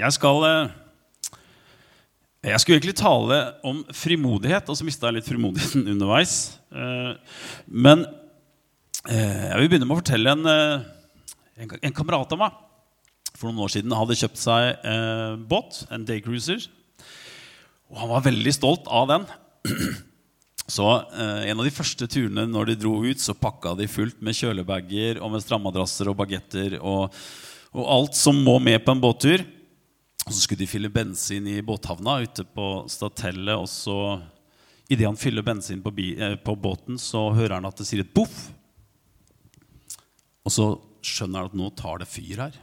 Jeg 0.00 0.16
skal 0.16 0.46
eh, 0.48 0.70
Jeg 2.48 2.62
skulle 2.62 2.78
egentlig 2.78 2.96
tale 2.96 3.40
om 3.66 3.82
frimodighet, 3.92 4.70
og 4.72 4.78
så 4.78 4.86
mista 4.86 5.10
jeg 5.10 5.18
litt 5.18 5.28
frimodigheten 5.28 5.84
underveis. 5.94 6.56
Eh, 6.72 7.12
Men 7.68 8.06
eh, 9.04 9.46
jeg 9.50 9.60
vil 9.60 9.72
begynne 9.74 9.88
med 9.88 9.98
å 9.98 10.00
fortelle 10.00 10.36
en, 10.36 10.50
en, 11.60 11.74
en 11.76 11.96
kamerat 11.96 12.32
av 12.36 12.40
meg 12.46 12.58
for 13.36 13.48
noen 13.48 13.64
år 13.64 13.72
siden 13.72 13.96
hadde 13.96 14.18
kjøpt 14.20 14.36
seg 14.36 14.82
båt, 15.48 15.78
en 15.88 16.02
daycruiser. 16.04 16.66
Og 17.88 18.02
han 18.02 18.10
var 18.10 18.26
veldig 18.26 18.52
stolt 18.52 18.88
av 18.92 19.06
den. 19.08 19.24
Så 20.70 20.86
eh, 20.86 21.46
En 21.50 21.60
av 21.60 21.66
de 21.66 21.72
første 21.74 22.08
turene 22.10 22.44
når 22.48 22.72
de 22.72 22.80
dro 22.82 22.98
ut, 23.04 23.20
så 23.20 23.34
pakka 23.36 23.74
de 23.78 23.88
fullt 23.90 24.20
med 24.24 24.36
kjølebager 24.38 25.20
og 25.20 25.32
med 25.34 25.44
strammadrasser 25.44 26.10
og 26.12 26.20
bagetter 26.20 26.76
og, 26.78 27.16
og 27.74 27.88
alt 27.96 28.18
som 28.18 28.38
må 28.44 28.60
med 28.62 28.84
på 28.84 28.94
en 28.94 29.02
båttur. 29.02 29.42
Og 30.30 30.34
så 30.36 30.44
skulle 30.44 30.62
de 30.62 30.70
fylle 30.70 30.92
bensin 30.94 31.46
i 31.50 31.56
båthavna 31.66 32.20
ute 32.22 32.44
på 32.46 32.64
Statellet. 32.86 33.58
Og 33.58 33.66
så, 33.66 34.20
idet 34.86 35.08
han 35.08 35.18
fyller 35.18 35.42
bensin 35.42 35.82
på, 35.82 35.90
bi, 35.90 36.12
eh, 36.14 36.36
på 36.38 36.54
båten, 36.54 37.00
så 37.02 37.32
hører 37.34 37.56
han 37.56 37.66
at 37.66 37.82
det 37.82 37.88
sier 37.88 38.04
et 38.04 38.12
boff. 38.14 38.36
Og 40.46 40.54
så 40.54 40.68
skjønner 41.02 41.42
han 41.42 41.50
at 41.50 41.58
nå 41.58 41.72
tar 41.74 41.98
det 41.98 42.06
fyr 42.06 42.44
her. 42.44 42.60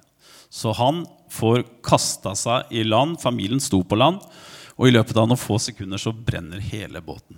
Så 0.47 0.71
han 0.79 1.03
får 1.27 1.65
kasta 1.83 2.37
seg 2.39 2.71
i 2.71 2.87
land. 2.87 3.19
Familien 3.19 3.59
sto 3.59 3.83
på 3.83 3.99
land. 3.99 4.23
Og 4.79 4.87
i 4.87 4.95
løpet 4.95 5.19
av 5.19 5.27
noen 5.27 5.43
få 5.43 5.59
sekunder 5.59 5.99
så 5.99 6.15
brenner 6.15 6.63
hele 6.71 7.03
båten. 7.03 7.35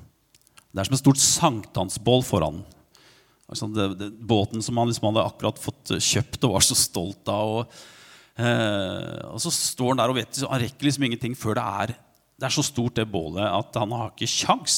Det 0.69 0.83
er 0.83 0.91
som 0.91 0.99
et 0.99 1.07
stort 1.07 1.25
sankthansbål 1.25 2.21
foran 2.27 2.61
den. 2.61 2.75
Altså 3.49 3.65
båten 4.29 4.61
som 4.61 4.77
han 4.77 4.91
liksom 4.91 5.09
hadde 5.09 5.25
akkurat 5.25 5.57
fått 5.57 5.97
kjøpt 5.97 6.43
og 6.45 6.59
var 6.59 6.69
så 6.69 6.77
stolt 6.77 7.31
av. 7.33 7.63
Og, 7.63 7.79
og 8.39 9.39
så 9.43 9.51
står 9.51 9.89
han 9.91 9.99
der 9.99 10.11
og 10.13 10.15
vet 10.15 10.37
Han 10.45 10.61
rekker 10.61 10.87
liksom 10.87 11.03
ingenting 11.03 11.33
før 11.35 11.57
det 11.57 11.63
er 11.81 11.91
Det 12.39 12.45
er 12.47 12.53
så 12.55 12.63
stort, 12.63 12.95
det 12.95 13.03
bålet, 13.11 13.43
at 13.43 13.75
han 13.75 13.91
har 13.91 14.13
ikke 14.13 14.29
kjangs. 14.31 14.77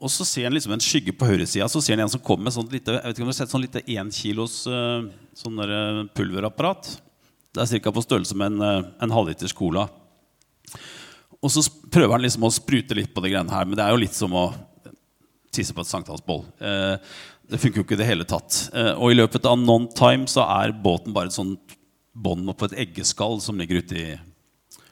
Og 0.00 0.08
så 0.08 0.24
ser 0.24 0.46
han 0.48 0.56
liksom 0.56 0.72
en 0.72 0.80
skygge 0.80 1.12
på 1.12 1.28
høyresida. 1.28 1.66
Så 1.68 1.82
ser 1.84 1.98
han 1.98 2.06
en 2.06 2.12
som 2.14 2.22
kommer 2.24 2.48
med 2.48 2.56
sånn 2.56 2.70
lite 2.72 2.94
jeg 2.94 3.02
vet 3.04 3.18
ikke 3.18 3.26
om 3.26 3.28
du 3.28 3.34
har 3.34 3.40
sett 3.42 3.52
sånn 3.52 3.66
lite 3.66 3.84
énkilos 3.84 4.62
sånn 4.64 5.64
eh, 5.66 6.00
pulverapparat. 6.16 6.94
Det 7.56 7.64
er 7.64 7.80
ca. 7.84 7.92
på 7.92 8.04
størrelse 8.04 8.36
med 8.36 8.54
en, 8.54 8.64
eh, 8.64 8.88
en 9.04 9.12
halvliters 9.12 9.54
cola. 9.56 9.86
Og 11.42 11.52
så 11.52 11.62
prøver 11.92 12.16
han 12.16 12.24
liksom 12.24 12.44
å 12.48 12.52
sprute 12.52 12.96
litt 12.96 13.12
på 13.14 13.22
det 13.24 13.32
greiene 13.32 13.52
her, 13.52 13.68
men 13.68 13.78
det 13.78 13.84
er 13.84 13.94
jo 13.94 14.00
litt 14.02 14.16
som 14.16 14.32
å 14.36 14.48
tisse 15.54 15.76
på 15.76 15.84
et 15.84 15.90
sankthansboll. 15.92 16.44
Eh, 16.60 16.96
det 17.46 17.60
funker 17.62 17.80
jo 17.80 17.86
ikke 17.86 17.96
i 17.96 18.00
det 18.02 18.08
hele 18.08 18.26
tatt. 18.28 18.58
Eh, 18.74 18.92
og 18.96 19.12
i 19.12 19.18
løpet 19.18 19.46
av 19.48 19.58
non 19.60 19.86
time 19.88 20.28
så 20.30 20.44
er 20.44 20.74
båten 20.74 21.14
bare 21.16 21.30
et 21.30 21.36
sånt 21.36 21.75
bånd 22.16 22.48
på 22.56 22.68
et 22.68 22.78
eggeskall 22.86 23.40
som 23.44 23.58
ligger 23.60 23.82
uti, 23.84 24.04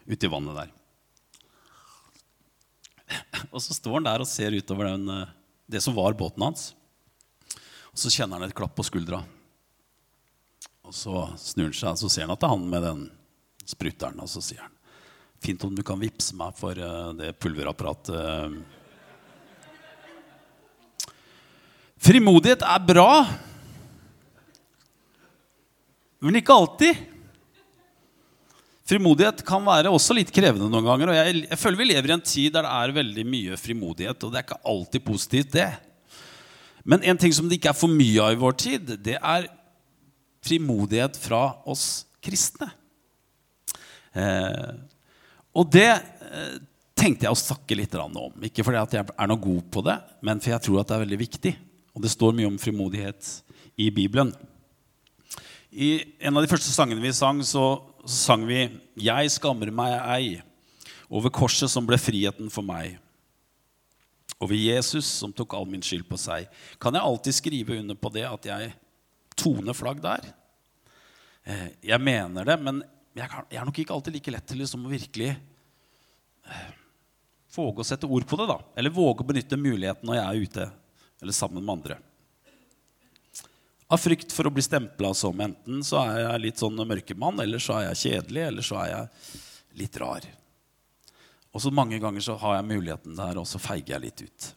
i, 0.04 0.28
vannet 0.28 0.58
der. 0.58 0.72
Og 3.50 3.62
så 3.62 3.76
står 3.76 3.98
han 3.98 4.08
der 4.08 4.24
og 4.24 4.28
ser 4.28 4.56
utover 4.56 4.90
den, 4.92 5.08
eh, 5.08 5.32
det 5.66 5.80
som 5.80 5.96
var 5.96 6.16
båten 6.18 6.44
hans. 6.44 6.74
Og 7.94 8.02
så 8.02 8.12
kjenner 8.12 8.40
han 8.40 8.48
et 8.48 8.56
klapp 8.56 8.74
på 8.76 8.84
skuldra. 8.84 9.22
Og 10.84 10.92
så 10.92 11.24
snur 11.40 11.70
han 11.70 11.76
seg, 11.76 11.94
og 11.94 12.02
så 12.02 12.10
ser 12.12 12.26
han 12.26 12.34
at 12.34 12.42
det 12.42 12.48
er 12.48 12.56
han 12.56 12.68
med 12.68 12.84
den 12.84 13.04
spruteren. 13.64 14.20
Og 14.20 14.28
så 14.28 14.44
sier 14.44 14.64
han 14.66 14.72
Fint 15.44 15.60
om 15.66 15.74
du 15.76 15.82
kan 15.84 16.00
vippse 16.00 16.32
meg 16.36 16.54
for 16.56 16.72
eh, 16.72 17.10
det 17.18 17.34
pulverapparatet. 17.40 18.62
Frimodighet 22.04 22.64
er 22.64 22.80
bra, 22.84 23.10
men 26.24 26.40
ikke 26.40 26.56
alltid. 26.56 27.13
Frimodighet 28.84 29.40
kan 29.48 29.64
være 29.64 29.92
også 29.92 30.12
litt 30.16 30.32
krevende 30.34 30.68
noen 30.68 30.84
ganger. 30.84 31.10
Og 31.10 31.16
jeg, 31.16 31.42
jeg 31.46 31.60
føler 31.60 31.80
vi 31.80 31.88
lever 31.88 32.10
i 32.10 32.16
en 32.18 32.24
tid 32.24 32.52
der 32.52 32.66
det 32.66 32.72
er 32.76 32.96
veldig 32.98 33.24
mye 33.32 33.58
frimodighet, 33.60 34.26
og 34.26 34.32
det 34.32 34.40
er 34.40 34.46
ikke 34.46 34.62
alltid 34.74 35.04
positivt, 35.06 35.52
det. 35.56 35.70
Men 36.84 37.04
en 37.08 37.20
ting 37.20 37.32
som 37.32 37.48
det 37.48 37.56
ikke 37.56 37.72
er 37.72 37.78
for 37.78 37.88
mye 37.88 38.20
av 38.20 38.34
i 38.34 38.40
vår 38.42 38.58
tid, 38.60 38.92
det 39.00 39.16
er 39.16 39.48
frimodighet 40.44 41.16
fra 41.16 41.46
oss 41.64 42.04
kristne. 42.24 42.68
Eh, 44.12 44.74
og 45.56 45.70
det 45.72 45.88
eh, 45.88 46.58
tenkte 46.92 47.24
jeg 47.24 47.32
å 47.32 47.40
snakke 47.40 47.78
litt 47.78 47.96
om. 47.96 48.36
Ikke 48.44 48.66
fordi 48.66 48.82
jeg 48.98 49.06
er 49.08 49.30
noe 49.30 49.40
god 49.40 49.64
på 49.72 49.84
det, 49.86 49.96
men 50.20 50.44
fordi 50.44 50.54
jeg 50.58 50.66
tror 50.68 50.82
at 50.82 50.90
det 50.90 50.98
er 50.98 51.04
veldig 51.06 51.20
viktig. 51.24 51.54
Og 51.96 52.04
det 52.04 52.12
står 52.12 52.36
mye 52.36 52.50
om 52.50 52.60
frimodighet 52.60 53.32
i 53.80 53.88
Bibelen. 53.94 54.34
I 55.72 55.96
en 56.22 56.36
av 56.36 56.44
de 56.44 56.50
første 56.50 56.70
sangene 56.70 57.02
vi 57.02 57.16
sang, 57.16 57.40
så, 57.46 57.80
så 58.04 58.16
sang 58.16 58.46
vi 58.46 58.80
'Jeg 58.96 59.30
skammer 59.30 59.70
meg 59.72 60.00
ei' 60.00 60.42
over 61.10 61.30
korset 61.30 61.70
som 61.70 61.86
ble 61.86 61.96
friheten 61.96 62.50
for 62.50 62.62
meg. 62.62 62.98
Over 64.40 64.54
Jesus 64.54 65.06
som 65.06 65.32
tok 65.32 65.54
all 65.54 65.66
min 65.66 65.82
skyld 65.82 66.08
på 66.08 66.18
seg. 66.18 66.48
Kan 66.80 66.94
jeg 66.94 67.02
alltid 67.02 67.34
skrive 67.34 67.78
under 67.78 67.94
på 67.94 68.12
det 68.12 68.24
at 68.24 68.44
jeg 68.44 68.74
toner 69.36 69.72
flagg 69.72 70.02
der? 70.02 70.34
Eh, 71.46 71.68
Jeg 71.82 72.00
mener 72.00 72.44
det, 72.44 72.60
men 72.60 72.82
jeg, 73.14 73.28
er 73.50 73.64
nok 73.64 73.78
ikke 73.78 73.94
alltid 73.94 74.12
like 74.12 74.30
lett 74.30 74.46
til 74.46 74.58
liksom 74.58 74.86
å 74.86 74.90
virkelig 74.90 75.36
eh, 76.48 76.72
våge 77.54 77.80
å 77.80 77.86
sette 77.86 78.06
ord 78.10 78.26
på 78.26 78.36
det. 78.36 78.48
da. 78.48 78.58
Eller 78.76 78.90
våge 78.90 79.22
å 79.22 79.26
benytte 79.28 79.56
muligheten 79.56 80.04
når 80.04 80.14
jeg 80.14 80.24
er 80.24 80.42
ute 80.48 80.70
eller 81.22 81.32
sammen 81.32 81.64
med 81.64 81.78
andre. 81.78 81.98
Av 83.92 84.00
frykt 84.00 84.32
for 84.32 84.48
å 84.48 84.52
bli 84.54 84.64
stempla 84.64 85.12
som 85.16 85.40
enten 85.44 85.82
så 85.84 86.00
er 86.06 86.22
jeg 86.22 86.42
litt 86.46 86.62
sånn 86.62 86.80
mørkemann, 86.88 87.40
eller 87.44 87.60
så 87.60 87.78
er 87.78 87.90
jeg 87.90 88.00
kjedelig, 88.04 88.46
eller 88.48 88.64
så 88.64 88.80
er 88.80 88.90
jeg 88.94 89.82
litt 89.82 89.98
rar. 90.00 90.26
Og 91.54 91.62
så 91.62 91.70
mange 91.70 92.00
ganger 92.02 92.24
så 92.24 92.38
har 92.40 92.56
jeg 92.58 92.70
muligheten 92.72 93.18
der, 93.18 93.38
og 93.38 93.46
så 93.46 93.60
feiger 93.62 93.94
jeg 93.94 94.04
litt 94.06 94.24
ut. 94.24 94.48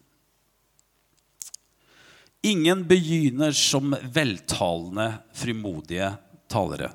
Ingen 2.47 2.85
begynner 2.87 3.51
som 3.51 3.95
veltalende, 4.13 5.09
frimodige 5.35 6.13
talere. 6.49 6.93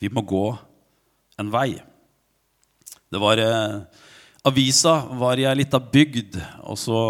Vi 0.00 0.08
må 0.08 0.24
gå 0.24 0.46
en 1.40 1.50
vei. 1.52 1.74
Det 3.10 3.20
var 3.20 3.42
eh, 3.42 3.80
Avisa 4.48 4.94
var 5.20 5.36
i 5.36 5.44
ei 5.44 5.56
lita 5.58 5.80
bygd, 5.82 6.38
og 6.64 6.78
så, 6.80 7.00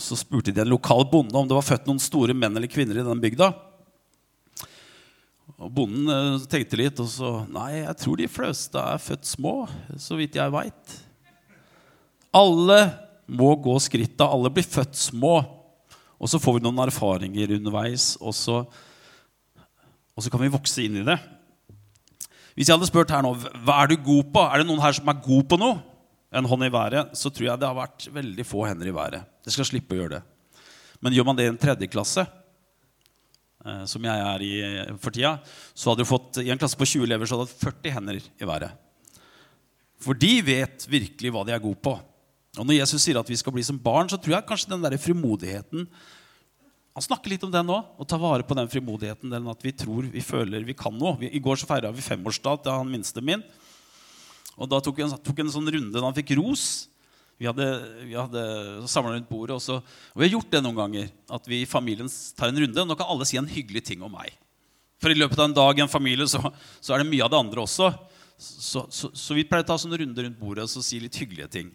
så 0.00 0.16
spurte 0.18 0.52
de 0.54 0.62
en 0.62 0.72
lokal 0.72 1.04
bonde 1.10 1.36
om 1.38 1.46
det 1.48 1.56
var 1.56 1.66
født 1.66 1.86
noen 1.88 2.02
store 2.02 2.34
menn 2.36 2.56
eller 2.56 2.70
kvinner 2.70 2.98
i 2.98 3.06
den 3.06 3.22
bygda. 3.22 3.52
Og 5.60 5.70
Bonden 5.70 6.10
eh, 6.10 6.46
tenkte 6.50 6.78
litt, 6.80 7.00
og 7.02 7.08
så 7.10 7.34
Nei, 7.52 7.84
jeg 7.84 7.96
tror 8.00 8.18
de 8.18 8.30
fleste 8.30 8.80
er 8.80 9.02
født 9.02 9.28
små, 9.28 9.54
så 10.00 10.18
vidt 10.18 10.38
jeg 10.40 10.54
veit. 10.54 10.96
Alle 12.34 12.78
må 13.30 13.52
gå 13.62 13.76
skrittet. 13.80 14.24
Alle 14.26 14.50
blir 14.52 14.66
født 14.66 14.96
små. 14.98 15.36
Og 16.18 16.30
så 16.30 16.40
får 16.40 16.56
vi 16.56 16.64
noen 16.64 16.82
erfaringer 16.86 17.54
underveis, 17.58 18.14
og 18.22 18.34
så, 18.36 18.62
og 20.14 20.24
så 20.24 20.32
kan 20.32 20.42
vi 20.42 20.52
vokse 20.52 20.84
inn 20.84 21.02
i 21.02 21.06
det. 21.06 21.18
Hvis 22.54 22.70
jeg 22.70 22.76
hadde 22.76 22.88
spurt 22.88 23.10
her 23.10 23.22
nå, 23.24 23.34
hva 23.66 23.80
er 23.82 23.90
du 23.90 23.96
god 23.98 24.30
på? 24.34 24.42
Er 24.46 24.62
det 24.62 24.68
noen 24.68 24.82
her 24.82 24.94
som 24.96 25.10
er 25.10 25.22
god 25.22 25.46
på 25.50 25.58
noe? 25.60 25.78
En 26.34 26.48
hånd 26.50 26.66
i 26.66 26.72
været, 26.72 27.12
så 27.14 27.30
tror 27.30 27.46
jeg 27.46 27.60
det 27.60 27.68
har 27.68 27.76
vært 27.78 28.08
veldig 28.14 28.46
få 28.46 28.64
hender 28.66 28.90
i 28.90 28.94
været. 28.94 29.26
Det 29.44 29.52
skal 29.54 29.68
slippe 29.68 29.94
å 29.94 30.00
gjøre 30.00 30.16
det. 30.16 30.22
Men 31.04 31.14
gjør 31.14 31.28
man 31.28 31.38
det 31.38 31.46
i 31.46 31.52
en 31.52 31.60
tredje 31.60 31.90
klasse, 31.90 32.24
eh, 33.64 33.84
som 33.90 34.08
jeg 34.08 34.24
er 34.30 34.46
i 34.46 34.54
for 35.02 35.14
tida, 35.14 35.36
så 35.74 35.92
hadde 35.92 36.02
du 36.02 36.10
fått 36.10 36.40
i 36.42 36.50
en 36.50 36.60
klasse 36.60 36.78
på 36.80 36.88
20 36.88 37.06
elever 37.06 37.28
så 37.28 37.38
hadde 37.38 37.46
du 37.46 37.54
hatt 37.54 37.68
40 37.68 37.94
hender 37.98 38.18
i 38.18 38.48
været. 38.48 38.74
For 40.04 40.18
de 40.18 40.32
vet 40.44 40.88
virkelig 40.90 41.32
hva 41.32 41.44
de 41.46 41.54
er 41.54 41.62
gode 41.62 41.80
på. 41.84 41.94
Og 42.54 42.66
når 42.66 42.78
Jesus 42.78 43.02
sier 43.02 43.18
at 43.18 43.30
vi 43.30 43.38
skal 43.38 43.54
bli 43.54 43.64
som 43.66 43.78
barn, 43.80 44.10
så 44.10 44.18
tror 44.20 44.36
jeg 44.36 44.46
kanskje 44.48 44.74
den 44.74 44.84
der 44.84 44.98
frimodigheten 45.00 45.88
Han 46.94 47.02
snakker 47.02 47.32
litt 47.32 47.42
om 47.42 47.50
den 47.50 47.72
òg. 47.74 47.88
og 47.98 48.06
tar 48.06 48.20
vare 48.22 48.44
på 48.46 48.54
den 48.54 48.68
frimodigheten. 48.70 49.30
Den 49.30 49.48
at 49.50 49.64
vi 49.64 49.72
tror, 49.72 50.06
vi 50.06 50.20
føler, 50.22 50.62
vi 50.62 50.76
kan 50.78 50.94
noe. 50.94 51.18
I 51.26 51.40
går 51.42 51.56
så 51.58 51.66
feira 51.66 51.90
vi 51.90 52.00
femårsdag 52.00 52.62
til 52.62 52.70
han 52.70 52.86
minste 52.86 53.18
min. 53.18 53.42
Og 54.58 54.70
da 54.70 54.80
tok 54.82 54.98
vi 54.98 55.06
en, 55.06 55.14
tok 55.24 55.42
en 55.42 55.52
sånn 55.52 55.70
runde 55.76 55.94
da 55.94 56.04
han 56.06 56.16
fikk 56.16 56.36
ros. 56.38 56.86
Vi 57.40 57.48
hadde, 57.48 57.66
vi 58.06 58.14
hadde 58.14 58.42
samla 58.90 59.16
rundt 59.16 59.28
bordet. 59.30 59.56
Og, 59.56 59.62
så, 59.62 59.80
og 59.82 60.20
vi 60.20 60.28
har 60.28 60.36
gjort 60.36 60.52
det 60.54 60.62
noen 60.62 60.78
ganger. 60.78 61.12
At 61.34 61.48
vi 61.50 61.62
i 61.62 61.68
familien 61.68 62.10
tar 62.38 62.52
en 62.52 62.60
runde. 62.62 62.80
og 62.80 62.90
Nå 62.90 62.96
kan 62.98 63.10
alle 63.10 63.26
si 63.28 63.40
en 63.40 63.50
hyggelig 63.50 63.84
ting 63.90 64.04
om 64.06 64.14
meg. 64.14 64.36
For 65.02 65.12
i 65.12 65.18
løpet 65.18 65.40
av 65.40 65.50
en 65.50 65.56
dag 65.56 65.78
i 65.78 65.84
en 65.84 65.90
familie 65.90 66.26
så, 66.30 66.40
så 66.80 66.94
er 66.94 67.02
det 67.02 67.10
mye 67.10 67.24
av 67.26 67.32
det 67.32 67.40
andre 67.42 67.64
også. 67.64 67.90
Så, 68.38 68.86
så, 68.90 69.10
så 69.10 69.36
vi 69.36 69.46
pleier 69.46 69.66
å 69.66 69.68
ta 69.68 69.76
sånne 69.80 69.98
runder 70.00 70.26
rundt 70.26 70.38
bordet 70.40 70.66
og 70.66 70.86
si 70.86 71.00
litt 71.02 71.18
hyggelige 71.18 71.50
ting. 71.58 71.74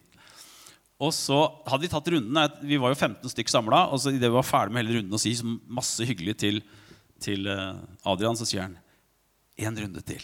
Og 0.99 1.13
så 1.15 1.37
hadde 1.69 1.85
Vi 1.85 1.91
tatt 1.91 2.09
rundene, 2.11 2.43
vi 2.67 2.79
var 2.81 2.91
jo 2.91 2.99
15 2.99 3.31
stykk 3.31 3.51
samla. 3.51 3.85
Og 3.93 4.01
så 4.03 4.15
idet 4.15 4.31
vi 4.31 4.39
var 4.39 4.47
ferdig 4.47 4.75
med 4.75 4.83
hele 4.83 4.99
runden 4.99 5.15
og 5.15 5.23
sier 5.23 5.55
masse 5.67 6.07
hyggelig 6.07 6.39
til, 6.41 6.63
til 7.23 7.47
eh, 7.51 7.79
Adrian, 8.07 8.39
så 8.39 8.47
sier 8.47 8.67
han 8.67 8.75
én 9.59 9.79
runde 9.79 10.03
til. 10.07 10.23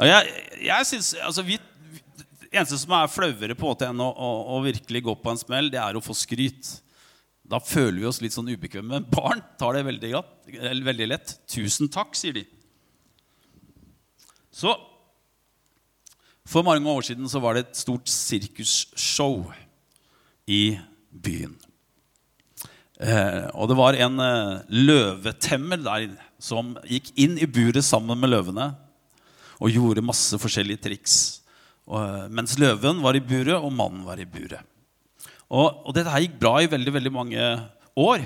Jeg, 0.00 0.28
jeg 0.64 0.88
synes, 0.88 1.10
altså 1.20 1.42
vi, 1.44 1.58
Det 2.40 2.48
eneste 2.52 2.78
som 2.80 2.94
er 2.96 3.10
flauere 3.12 3.56
på 3.58 3.74
en 3.74 3.90
enn 3.90 4.00
å, 4.00 4.08
å, 4.08 4.30
å 4.56 4.62
virkelig 4.64 5.04
gå 5.04 5.14
på 5.20 5.32
en 5.32 5.40
smell, 5.40 5.68
det 5.72 5.80
er 5.80 5.96
å 5.96 6.04
få 6.04 6.16
skryt. 6.16 6.70
Da 7.48 7.60
føler 7.60 8.00
vi 8.00 8.08
oss 8.08 8.22
litt 8.24 8.34
sånn 8.34 8.48
ubekvemme. 8.48 9.02
Barn 9.12 9.42
tar 9.60 9.76
det 9.76 9.84
veldig, 9.88 10.12
veldig 10.88 11.08
lett. 11.10 11.34
'Tusen 11.48 11.90
takk', 11.92 12.16
sier 12.16 12.40
de. 12.40 12.46
Så 14.52 14.74
For 16.44 16.66
mange 16.66 16.90
år 16.90 17.04
siden 17.06 17.28
så 17.30 17.38
var 17.40 17.54
det 17.54 17.60
et 17.62 17.78
stort 17.78 18.10
sirkusshow 18.10 19.52
i 20.50 20.74
byen. 21.14 21.54
Eh, 22.98 23.46
og 23.54 23.70
det 23.70 23.76
var 23.78 23.94
en 23.94 24.18
eh, 24.20 24.72
løvetemmer 24.74 25.80
der 25.80 26.08
som 26.42 26.74
gikk 26.82 27.12
inn 27.14 27.38
i 27.38 27.46
buret 27.46 27.86
sammen 27.86 28.18
med 28.18 28.34
løvene 28.34 28.66
og 29.62 29.70
gjorde 29.70 30.04
masse 30.04 30.38
forskjellige 30.42 30.82
triks. 30.88 31.16
Og, 31.86 31.98
eh, 32.02 32.28
mens 32.34 32.58
løven 32.58 33.02
var 33.02 33.14
i 33.14 33.22
buret, 33.22 33.54
og 33.58 33.72
mannen 33.72 34.04
var 34.06 34.18
i 34.18 34.26
buret. 34.26 34.62
Og, 35.52 35.86
og 35.86 35.94
dette 35.94 36.10
her 36.10 36.24
gikk 36.24 36.38
bra 36.40 36.56
i 36.62 36.70
veldig, 36.70 36.94
veldig 36.96 37.12
mange 37.12 37.48
år. 37.98 38.24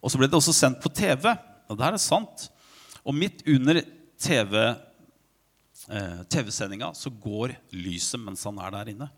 Og 0.00 0.10
så 0.10 0.18
ble 0.18 0.28
det 0.28 0.38
også 0.38 0.54
sendt 0.56 0.80
på 0.82 0.92
TV. 0.92 1.28
Og 1.68 1.76
det 1.76 1.86
her 1.86 1.96
er 1.96 2.02
sant. 2.02 2.48
Og 3.04 3.14
midt 3.16 3.44
under 3.50 3.82
TV, 4.18 4.56
eh, 5.92 6.18
TV-sendinga 6.32 6.90
så 6.96 7.12
går 7.12 7.54
lyset 7.76 8.22
mens 8.22 8.44
han 8.48 8.58
er 8.64 8.74
der 8.74 8.92
inne. 8.94 9.10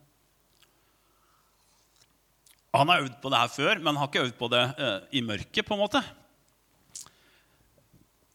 Han 2.77 2.91
har 2.93 3.07
øvd 3.07 3.21
på 3.23 3.33
det 3.33 3.41
her 3.41 3.53
før, 3.55 3.79
men 3.79 3.95
han 3.95 4.03
har 4.03 4.11
ikke 4.11 4.25
øvd 4.27 4.39
på 4.39 4.53
det 4.53 4.65
eh, 4.77 4.97
i 5.17 5.25
mørket. 5.25 5.65
på 5.65 5.75
en 5.75 5.81
måte. 5.81 6.03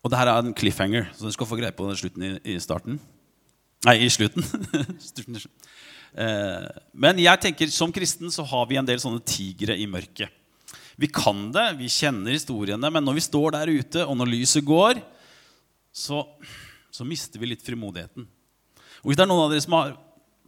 Og 0.01 0.09
det 0.09 0.17
her 0.17 0.31
er 0.31 0.39
en 0.41 0.55
cliffhanger, 0.57 1.11
så 1.13 1.27
du 1.27 1.35
skal 1.35 1.45
få 1.45 1.59
greie 1.59 1.75
på 1.75 1.85
den 1.85 1.99
slutten 1.99 2.23
i, 2.25 2.31
i 2.55 2.59
starten. 2.59 2.97
Nei, 3.87 3.95
i 4.05 4.09
slutten. 4.13 4.45
eh, 6.21 6.67
men 6.93 7.21
jeg 7.23 7.41
tenker 7.41 7.71
som 7.73 7.93
kristen 7.93 8.29
så 8.33 8.45
har 8.45 8.67
vi 8.69 8.77
en 8.77 8.87
del 8.87 9.01
sånne 9.01 9.23
tigre 9.25 9.77
i 9.77 9.87
mørket. 9.89 10.29
Vi 11.01 11.09
kan 11.09 11.47
det, 11.55 11.65
vi 11.79 11.89
kjenner 11.89 12.35
historiene, 12.35 12.91
men 12.93 13.05
når 13.07 13.17
vi 13.17 13.25
står 13.25 13.55
der 13.55 13.71
ute, 13.71 14.03
og 14.05 14.13
når 14.19 14.29
lyset 14.29 14.67
går, 14.67 14.99
så, 15.91 16.21
så 16.93 17.07
mister 17.07 17.41
vi 17.41 17.49
litt 17.49 17.65
frimodigheten. 17.65 18.27
Og 19.01 19.09
Hvis 19.09 19.17
det 19.17 19.25
er 19.25 19.31
noen 19.31 19.47
av 19.47 19.55
dere 19.55 19.65
som 19.65 19.77
har 19.79 19.95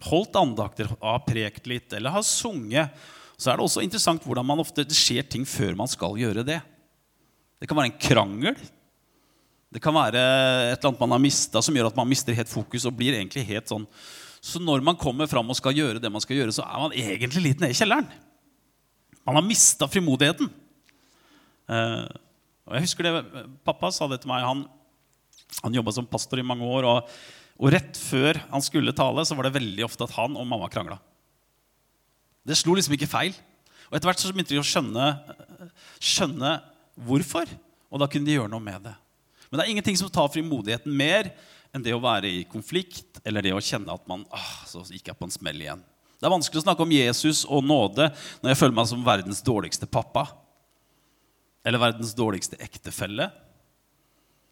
holdt 0.04 0.38
andakter, 0.38 0.92
har 1.02 1.26
prekt 1.26 1.66
litt 1.72 1.96
eller 1.96 2.14
har 2.14 2.26
sunget, 2.28 2.94
så 3.40 3.50
er 3.50 3.58
det 3.58 3.66
også 3.66 3.82
interessant 3.82 4.24
hvordan 4.28 4.46
man 4.46 4.62
ofte, 4.62 4.86
det 4.86 4.98
skjer 4.98 5.26
ting 5.26 5.48
før 5.50 5.74
man 5.80 5.90
skal 5.90 6.20
gjøre 6.22 6.46
det. 6.46 6.60
Det 7.58 7.70
kan 7.70 7.80
være 7.80 7.90
en 7.90 8.02
krangel. 8.04 8.60
Det 9.74 9.82
kan 9.82 9.96
være 9.96 10.20
et 10.20 10.76
eller 10.76 10.92
annet 10.92 11.02
man 11.02 11.16
har 11.16 11.22
mista, 11.24 11.62
som 11.66 11.74
gjør 11.74 11.90
at 11.90 11.98
man 11.98 12.10
mister 12.10 12.36
helt 12.38 12.52
fokus. 12.52 12.86
og 12.86 12.94
blir 12.98 13.16
egentlig 13.18 13.46
helt 13.48 13.72
sånn. 13.72 13.88
Så 14.44 14.60
når 14.62 14.84
man 14.86 15.00
kommer 15.00 15.30
fram 15.32 15.50
og 15.50 15.58
skal 15.58 15.74
gjøre 15.74 16.02
det 16.04 16.12
man 16.12 16.22
skal 16.22 16.38
gjøre, 16.38 16.54
så 16.54 16.66
er 16.68 16.82
man 16.84 16.94
egentlig 16.94 17.46
litt 17.48 17.64
nede 17.64 17.74
i 17.74 17.80
kjelleren. 17.80 18.10
Man 19.24 19.40
har 19.40 19.46
mista 19.48 19.88
frimodigheten. 19.88 20.50
Uh, 21.72 22.06
og 22.68 22.76
jeg 22.76 22.86
husker 22.86 23.08
det, 23.08 23.14
Pappa 23.64 23.90
sa 23.96 24.10
det 24.12 24.20
til 24.22 24.30
meg. 24.32 24.44
Han, 24.46 24.66
han 25.64 25.78
jobba 25.80 25.94
som 25.96 26.10
pastor 26.12 26.42
i 26.42 26.46
mange 26.46 26.68
år. 26.68 26.90
Og, 26.92 27.16
og, 27.56 27.72
rett 27.74 27.98
før 27.98 28.42
han 28.52 28.66
skulle 28.66 28.96
tale, 28.96 29.24
så 29.26 29.38
var 29.40 29.48
det 29.48 29.56
veldig 29.58 29.88
ofte 29.88 30.06
at 30.06 30.16
han 30.20 30.36
og 30.38 30.48
mamma 30.50 30.70
krangla. 30.72 31.00
Det 32.44 32.60
slo 32.60 32.76
liksom 32.76 32.98
ikke 32.98 33.10
feil. 33.10 33.34
Og 33.88 33.96
etter 33.96 34.10
hvert 34.10 34.22
så 34.22 34.34
begynte 34.36 34.54
de 34.56 34.62
å 34.62 34.68
skjønne, 34.68 35.08
skjønne 36.04 36.58
hvorfor. 37.08 37.48
Og 37.94 38.04
da 38.04 38.12
kunne 38.12 38.28
de 38.28 38.36
gjøre 38.36 38.52
noe 38.52 38.64
med 38.64 38.90
det. 38.90 38.98
Men 39.54 39.60
det 39.60 39.68
er 39.68 39.72
ingenting 39.76 39.98
som 40.00 40.10
tar 40.10 40.32
frimodigheten 40.34 40.90
mer 40.98 41.28
enn 41.70 41.84
det 41.86 41.92
å 41.94 42.00
være 42.02 42.26
i 42.26 42.40
konflikt 42.50 43.20
eller 43.22 43.46
det 43.46 43.52
å 43.54 43.60
kjenne 43.62 43.94
at 43.94 44.08
man 44.10 44.24
ah, 44.34 44.64
så 44.66 44.82
gikk 44.88 45.12
jeg 45.12 45.20
på 45.20 45.28
en 45.28 45.34
smell 45.36 45.62
igjen. 45.62 45.84
Det 46.18 46.26
er 46.26 46.34
vanskelig 46.34 46.64
å 46.64 46.66
snakke 46.66 46.82
om 46.82 46.96
Jesus 46.96 47.44
og 47.46 47.62
nåde 47.62 48.08
når 48.42 48.50
jeg 48.50 48.60
føler 48.64 48.76
meg 48.80 48.90
som 48.90 49.06
verdens 49.06 49.44
dårligste 49.46 49.86
pappa. 49.86 50.24
Eller 51.62 51.84
verdens 51.86 52.16
dårligste 52.18 52.58
ektefelle. 52.66 53.30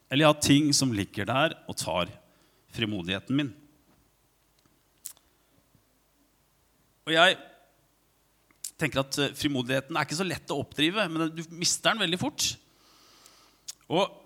Eller 0.05 0.27
jeg 0.27 0.35
har 0.35 0.45
ting 0.51 0.69
som 0.69 0.93
ligger 0.93 1.31
der 1.33 1.57
og 1.65 1.81
tar 1.81 2.13
frimodigheten 2.77 3.41
min. 3.41 3.51
Og 7.09 7.17
jeg 7.17 7.41
tenker 8.77 9.01
at 9.01 9.17
eh, 9.17 9.33
Frimodigheten 9.33 9.97
er 9.97 10.05
ikke 10.05 10.21
så 10.21 10.29
lett 10.29 10.53
å 10.53 10.61
oppdrive, 10.61 11.09
men 11.09 11.33
du 11.33 11.41
mister 11.57 11.89
den 11.89 12.05
veldig 12.05 12.21
fort. 12.21 12.51
Og 13.89 14.20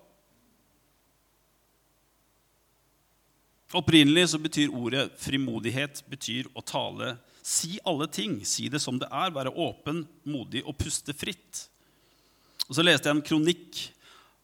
Opprinnelig 3.74 4.28
så 4.30 4.38
betyr 4.38 4.70
ordet 4.70 5.08
frimodighet 5.18 6.04
betyr 6.10 6.46
å 6.54 6.62
tale, 6.62 7.16
si 7.42 7.80
alle 7.86 8.06
ting, 8.06 8.38
si 8.46 8.68
det 8.70 8.78
som 8.82 8.98
det 8.98 9.08
er, 9.10 9.34
være 9.34 9.50
åpen, 9.50 10.04
modig 10.22 10.62
og 10.66 10.76
puste 10.78 11.14
fritt. 11.14 11.66
Og 12.68 12.76
Så 12.78 12.84
leste 12.86 13.10
jeg 13.10 13.16
en 13.16 13.26
kronikk 13.26 13.80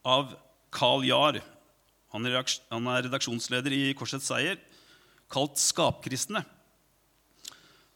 av 0.03 0.35
Carl 0.75 1.07
Jahr. 1.07 1.39
Han 2.13 2.27
er 2.27 3.07
redaksjonsleder 3.07 3.75
i 3.75 3.95
Korsets 3.99 4.27
Seier, 4.27 4.59
kalt 5.33 5.57
'Skapkristne' 5.57 6.45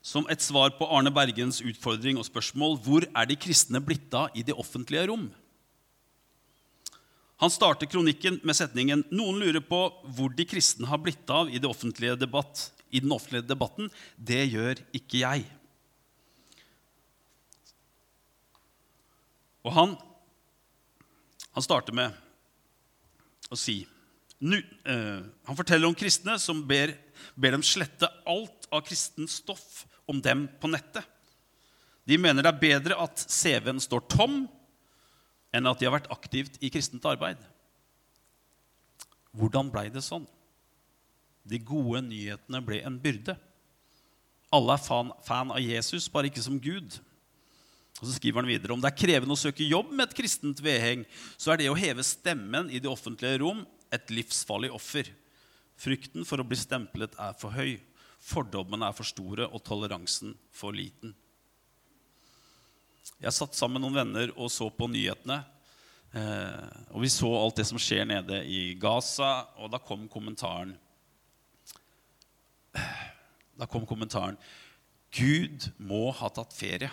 som 0.06 0.26
et 0.30 0.42
svar 0.42 0.70
på 0.78 0.86
Arne 0.86 1.10
Bergens 1.10 1.58
utfordring 1.66 2.20
og 2.20 2.28
spørsmål 2.28 2.78
hvor 2.84 3.06
er 3.10 3.26
de 3.26 3.36
kristne 3.42 3.80
blitt 3.82 4.14
av 4.14 4.30
i 4.38 4.44
det 4.46 4.54
offentlige 4.54 5.08
rom? 5.10 5.26
Han 7.42 7.52
starter 7.52 7.88
kronikken 7.90 8.38
med 8.48 8.56
setningen 8.56 9.02
noen 9.12 9.42
lurer 9.42 9.60
på 9.60 9.80
hvor 10.16 10.32
de 10.32 10.46
kristne 10.48 10.88
har 10.88 11.02
blitt 11.02 11.28
av 11.28 11.50
i, 11.52 11.60
debatt, 11.60 12.70
i 12.88 13.02
den 13.04 13.12
offentlige 13.12 13.44
debatten. 13.44 13.90
Det 14.16 14.40
gjør 14.46 14.80
ikke 14.96 15.20
jeg. 15.20 15.44
Og 19.66 19.74
han, 19.74 19.96
han 21.52 21.66
starter 21.66 21.96
med 21.96 22.14
å 23.52 23.58
si 23.58 23.82
nu, 24.38 24.58
eh, 24.84 25.20
Han 25.48 25.56
forteller 25.56 25.88
om 25.88 25.96
kristne 25.96 26.36
som 26.38 26.60
ber, 26.68 26.92
ber 27.34 27.56
dem 27.56 27.64
slette 27.64 28.08
alt 28.28 28.66
av 28.70 28.82
kristent 28.84 29.32
stoff 29.32 29.86
om 30.06 30.20
dem 30.20 30.44
på 30.60 30.68
nettet. 30.68 31.04
De 32.06 32.18
mener 32.20 32.44
det 32.44 32.52
er 32.52 32.60
bedre 32.60 32.98
at 33.00 33.16
CV-en 33.18 33.80
står 33.82 34.04
tom, 34.12 34.44
enn 35.56 35.68
at 35.68 35.80
de 35.80 35.88
har 35.88 35.96
vært 35.96 36.10
aktivt 36.12 36.60
i 36.60 36.70
kristent 36.72 37.06
arbeid. 37.08 37.40
Hvordan 39.36 39.70
blei 39.72 39.88
det 39.92 40.04
sånn? 40.04 40.26
De 41.46 41.60
gode 41.62 42.02
nyhetene 42.06 42.62
ble 42.64 42.80
en 42.84 42.96
byrde. 43.00 43.36
Alle 44.54 44.76
er 44.76 44.82
fan, 44.82 45.12
fan, 45.26 45.52
av 45.54 45.62
Jesus, 45.62 46.08
bare 46.12 46.30
ikke 46.30 46.44
som 46.44 46.58
Gud. 46.62 46.98
Og 47.96 48.04
så 48.04 48.16
skriver 48.16 48.42
han 48.42 48.50
videre 48.50 48.74
om 48.74 48.82
det 48.82 48.90
er 48.90 48.98
krevende 48.98 49.34
å 49.36 49.40
søke 49.40 49.64
jobb 49.66 49.92
med 49.92 50.08
et 50.08 50.16
kristent 50.18 50.60
vedheng, 50.62 51.04
så 51.40 51.52
er 51.52 51.62
det 51.62 51.70
å 51.72 51.78
heve 51.78 52.04
stemmen 52.04 52.68
i 52.70 52.80
det 52.82 52.90
offentlige 52.90 53.40
rom 53.42 53.64
et 53.94 54.10
livsfarlig 54.12 54.72
offer. 54.74 55.08
Frykten 55.80 56.26
for 56.28 56.40
å 56.40 56.46
bli 56.48 56.58
stemplet 56.60 57.16
er 57.20 57.36
for 57.40 57.56
høy. 57.56 57.76
Fordommene 58.26 58.88
er 58.88 58.96
for 58.96 59.08
store 59.08 59.46
og 59.48 59.62
toleransen 59.64 60.34
for 60.54 60.76
liten. 60.76 61.14
Jeg 63.22 63.32
satt 63.32 63.56
sammen 63.56 63.80
med 63.80 63.86
noen 63.86 64.00
venner 64.00 64.32
og 64.36 64.50
så 64.52 64.68
på 64.72 64.88
nyhetene. 64.90 65.38
Eh, 66.16 66.76
og 66.92 67.02
vi 67.04 67.10
så 67.12 67.30
alt 67.38 67.58
det 67.60 67.66
som 67.68 67.80
skjer 67.80 68.06
nede 68.08 68.42
i 68.48 68.74
Gaza, 68.80 69.46
og 69.60 69.72
da 69.72 69.80
kom 69.82 70.06
kommentaren 70.08 70.76
Da 73.56 73.64
kom 73.70 73.86
kommentaren 73.88 74.36
Gud 75.16 75.70
må 75.80 76.10
ha 76.12 76.28
tatt 76.28 76.52
ferie. 76.52 76.90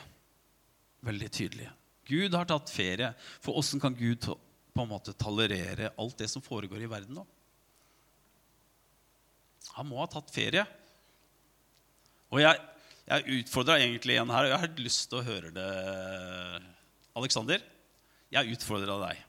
Veldig 1.04 1.30
tydelig. 1.36 1.68
Gud 2.08 2.36
har 2.38 2.48
tatt 2.48 2.72
ferie. 2.72 3.10
For 3.44 3.58
åssen 3.60 3.82
kan 3.84 3.96
Gud 3.98 4.24
på 4.24 4.84
en 4.86 4.92
måte 4.92 5.16
tolerere 5.20 5.92
alt 6.00 6.18
det 6.22 6.30
som 6.32 6.44
foregår 6.44 6.86
i 6.86 6.90
verden 6.90 7.20
nå? 7.20 7.26
Han 9.76 9.90
må 9.90 10.00
ha 10.00 10.08
tatt 10.12 10.32
ferie. 10.32 10.64
Og 12.32 12.42
jeg, 12.42 12.60
jeg 13.04 13.40
utfordra 13.42 13.78
egentlig 13.82 14.16
en 14.20 14.32
her, 14.32 14.48
og 14.48 14.54
jeg 14.54 14.62
har 14.64 14.82
lyst 14.84 15.10
til 15.12 15.20
å 15.20 15.26
høre 15.26 15.52
det. 15.54 15.70
Aleksander, 17.20 17.64
jeg 18.34 18.56
utfordra 18.56 18.98
deg. 19.08 19.24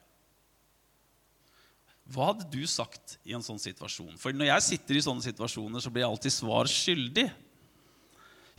Hva 2.14 2.28
hadde 2.30 2.46
du 2.52 2.62
sagt 2.68 3.16
i 3.24 3.32
en 3.36 3.44
sånn 3.44 3.60
situasjon? 3.60 4.14
For 4.20 4.36
når 4.36 4.50
jeg 4.50 4.66
sitter 4.68 4.98
i 4.98 5.02
sånne 5.04 5.24
situasjoner, 5.24 5.80
så 5.80 5.90
blir 5.92 6.04
jeg 6.04 6.12
alltid 6.12 6.34
svar 6.36 6.68
skyldig. 6.70 7.26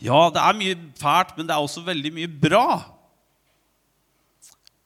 Ja, 0.01 0.17
det 0.33 0.41
er 0.41 0.57
mye 0.57 0.77
fælt, 0.99 1.35
men 1.37 1.47
det 1.47 1.55
er 1.55 1.63
også 1.63 1.85
veldig 1.85 2.11
mye 2.17 2.29
bra. 2.29 2.67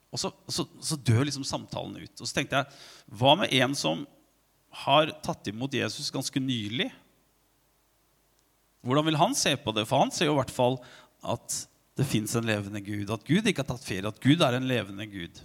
Og 0.09 0.21
så, 0.21 0.31
så, 0.51 0.65
så 0.83 0.97
dør 0.97 1.23
liksom 1.27 1.45
samtalen 1.47 1.97
ut. 2.01 2.13
Og 2.19 2.25
så 2.27 2.35
tenkte 2.35 2.59
jeg, 2.59 2.79
hva 3.19 3.35
med 3.39 3.53
en 3.61 3.75
som 3.77 4.03
har 4.83 5.13
tatt 5.25 5.49
imot 5.49 5.73
Jesus 5.73 6.11
ganske 6.13 6.41
nylig? 6.43 6.89
Hvordan 8.85 9.07
vil 9.09 9.19
han 9.19 9.35
se 9.35 9.55
på 9.59 9.73
det? 9.75 9.85
For 9.89 10.01
han 10.01 10.11
ser 10.15 10.29
jo 10.29 10.37
i 10.37 10.39
hvert 10.39 10.53
fall 10.53 10.79
at 11.27 11.55
det 11.99 12.07
fins 12.07 12.35
en 12.39 12.47
levende 12.47 12.79
Gud. 12.83 13.09
At 13.11 13.25
Gud 13.27 13.47
ikke 13.49 13.63
har 13.63 13.67
tatt 13.73 13.83
ferie. 13.83 14.07
At 14.07 14.21
Gud 14.23 14.39
er 14.45 14.55
en 14.55 14.67
levende 14.69 15.07
Gud. 15.11 15.41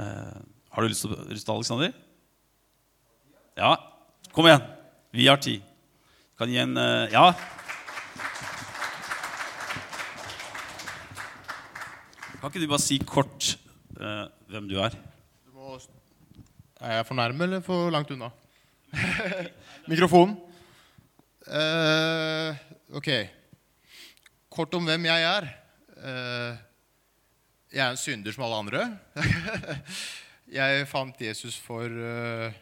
Eh, 0.00 0.38
har 0.70 0.82
du 0.82 0.88
lyst 0.88 1.04
til 1.04 1.12
å 1.12 1.26
ryste, 1.28 1.52
Aleksander? 1.52 1.92
Ja. 3.58 3.74
Kom 4.32 4.48
igjen. 4.48 4.64
Vi 5.12 5.26
har 5.28 5.40
tid. 5.42 5.66
Kan 6.40 6.52
gi 6.52 6.60
en 6.62 6.76
eh, 6.80 7.12
Ja. 7.12 7.30
Kan 12.40 12.48
ikke 12.48 12.62
du 12.62 12.70
bare 12.70 12.80
si 12.80 12.96
kort 13.04 13.50
eh, 14.00 14.22
hvem 14.48 14.70
du 14.70 14.78
er? 14.80 14.94
Du 15.44 15.52
må, 15.52 15.74
er 16.80 16.94
jeg 16.96 17.08
for 17.10 17.18
nærme 17.18 17.44
eller 17.44 17.60
for 17.66 17.92
langt 17.92 18.14
unna? 18.14 18.30
Mikrofon. 19.90 20.32
Eh, 21.50 22.54
ok. 22.94 23.08
Kort 24.50 24.74
om 24.78 24.84
hvem 24.86 25.08
jeg 25.08 25.24
er. 25.26 25.46
Uh, 26.00 26.54
jeg 27.70 27.82
er 27.82 27.90
en 27.90 27.98
synder 27.98 28.34
som 28.34 28.44
alle 28.46 28.60
andre. 28.62 28.84
jeg 30.60 30.86
fant 30.90 31.22
Jesus 31.22 31.58
for 31.58 31.90
eh, 31.90 32.54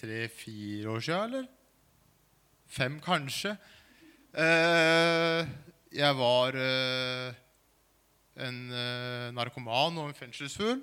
tre-fire 0.00 0.90
år 0.90 1.06
siden, 1.06 1.22
eller? 1.30 1.46
Fem, 2.66 2.98
kanskje. 3.00 3.54
Jeg 4.36 6.18
var 6.18 6.58
en 8.46 8.58
narkoman 9.38 9.98
og 10.02 10.10
en 10.10 10.18
fengselsfugl. 10.18 10.82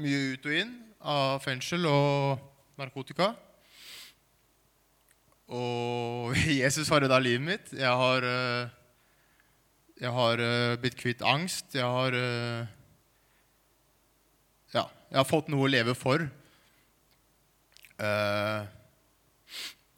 Mye 0.00 0.32
ut 0.32 0.48
og 0.48 0.58
inn 0.64 0.74
av 0.98 1.38
fengsel 1.44 1.86
og 1.86 2.42
narkotika. 2.80 3.34
Og 5.52 6.32
Jesus 6.62 6.88
har 6.88 7.04
redda 7.04 7.18
livet 7.20 7.44
mitt. 7.44 7.72
Jeg 7.76 7.92
har, 8.02 8.24
eh, 8.24 8.70
jeg 10.00 10.12
har 10.16 10.40
eh, 10.40 10.76
blitt 10.80 10.96
kvitt 10.96 11.24
angst. 11.24 11.74
Jeg 11.76 11.84
har 11.84 12.16
eh, 12.16 12.70
Ja, 14.72 14.86
jeg 15.10 15.18
har 15.20 15.28
fått 15.28 15.50
noe 15.52 15.66
å 15.66 15.72
leve 15.72 15.92
for. 15.98 16.24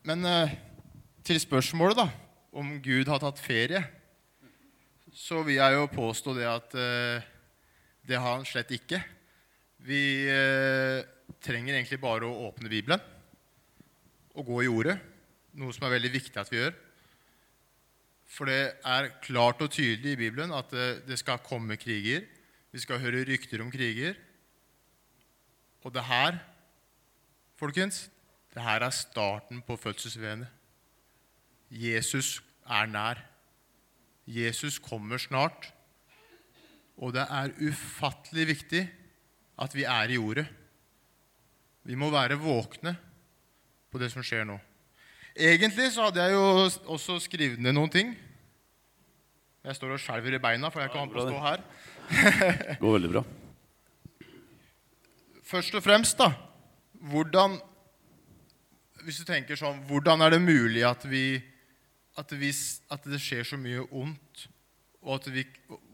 Men 0.04 0.26
til 1.24 1.38
spørsmålet, 1.40 2.02
da, 2.02 2.08
om 2.52 2.74
Gud 2.84 3.08
har 3.08 3.22
tatt 3.22 3.38
ferie, 3.40 3.80
så 5.14 5.40
vil 5.46 5.56
jeg 5.56 5.78
jo 5.78 5.86
påstå 5.94 6.34
det 6.36 6.50
at 6.50 6.74
det 6.74 8.18
har 8.18 8.34
han 8.34 8.44
slett 8.44 8.74
ikke. 8.76 8.98
Vi 9.86 10.02
trenger 11.46 11.78
egentlig 11.78 12.02
bare 12.02 12.28
å 12.28 12.50
åpne 12.50 12.68
Bibelen 12.68 13.00
og 14.34 14.50
gå 14.50 14.66
i 14.66 14.72
ordet, 14.74 14.98
noe 15.58 15.74
som 15.74 15.86
er 15.86 15.96
veldig 15.96 16.12
viktig 16.14 16.40
at 16.40 16.50
vi 16.52 16.60
gjør. 16.60 16.74
For 18.34 18.50
det 18.50 18.60
er 18.82 19.12
klart 19.22 19.62
og 19.62 19.70
tydelig 19.74 20.14
i 20.14 20.20
Bibelen 20.24 20.54
at 20.56 20.72
det 21.06 21.18
skal 21.20 21.42
komme 21.44 21.78
kriger. 21.80 22.24
Vi 22.74 22.82
skal 22.82 23.02
høre 23.02 23.22
rykter 23.28 23.62
om 23.62 23.70
kriger. 23.70 24.16
Og 25.84 25.92
det 25.94 26.04
her, 26.08 26.40
folkens, 27.60 28.08
det 28.54 28.62
her 28.64 28.82
er 28.82 28.94
starten 28.94 29.62
på 29.62 29.76
fødselsvenet. 29.76 30.48
Jesus 31.70 32.40
er 32.66 32.86
nær. 32.90 33.20
Jesus 34.26 34.78
kommer 34.78 35.18
snart. 35.18 35.70
Og 36.96 37.12
det 37.14 37.26
er 37.28 37.54
ufattelig 37.60 38.46
viktig 38.54 38.84
at 39.60 39.74
vi 39.74 39.84
er 39.84 40.10
i 40.10 40.18
ordet. 40.18 40.46
Vi 41.84 41.94
må 41.94 42.08
være 42.10 42.40
våkne 42.40 42.96
på 43.90 44.00
det 44.00 44.10
som 44.12 44.24
skjer 44.24 44.46
nå. 44.48 44.56
Egentlig 45.34 45.88
så 45.90 46.06
hadde 46.06 46.22
jeg 46.22 46.36
jo 46.36 46.42
også 46.94 47.16
skrevet 47.24 47.58
ned 47.58 47.74
noen 47.74 47.90
ting. 47.90 48.12
Jeg 49.64 49.74
står 49.74 49.96
og 49.96 50.02
skjelver 50.02 50.36
i 50.36 50.42
beina, 50.42 50.68
for 50.70 50.84
jeg 50.84 50.92
kan 50.92 51.08
ikke 51.08 51.24
stå 51.26 51.40
her. 51.42 51.64
Det 52.68 52.76
går 52.78 52.94
veldig 52.98 53.10
bra. 53.16 53.22
Først 55.54 55.74
og 55.74 55.82
fremst, 55.84 56.18
da 56.18 56.30
Hvordan 57.08 57.56
Hvis 59.04 59.18
du 59.20 59.24
tenker 59.28 59.56
sånn 59.56 59.78
Hvordan 59.88 60.20
er 60.24 60.34
det 60.34 60.40
mulig 60.44 60.82
at 60.84 61.04
vi 61.08 61.40
At, 62.20 62.32
vi, 62.36 62.50
at 62.92 63.08
det 63.08 63.20
skjer 63.20 63.44
så 63.48 63.56
mye 63.58 63.82
ondt, 63.90 64.44
og 65.02 65.16
at, 65.16 65.30
vi, 65.32 65.42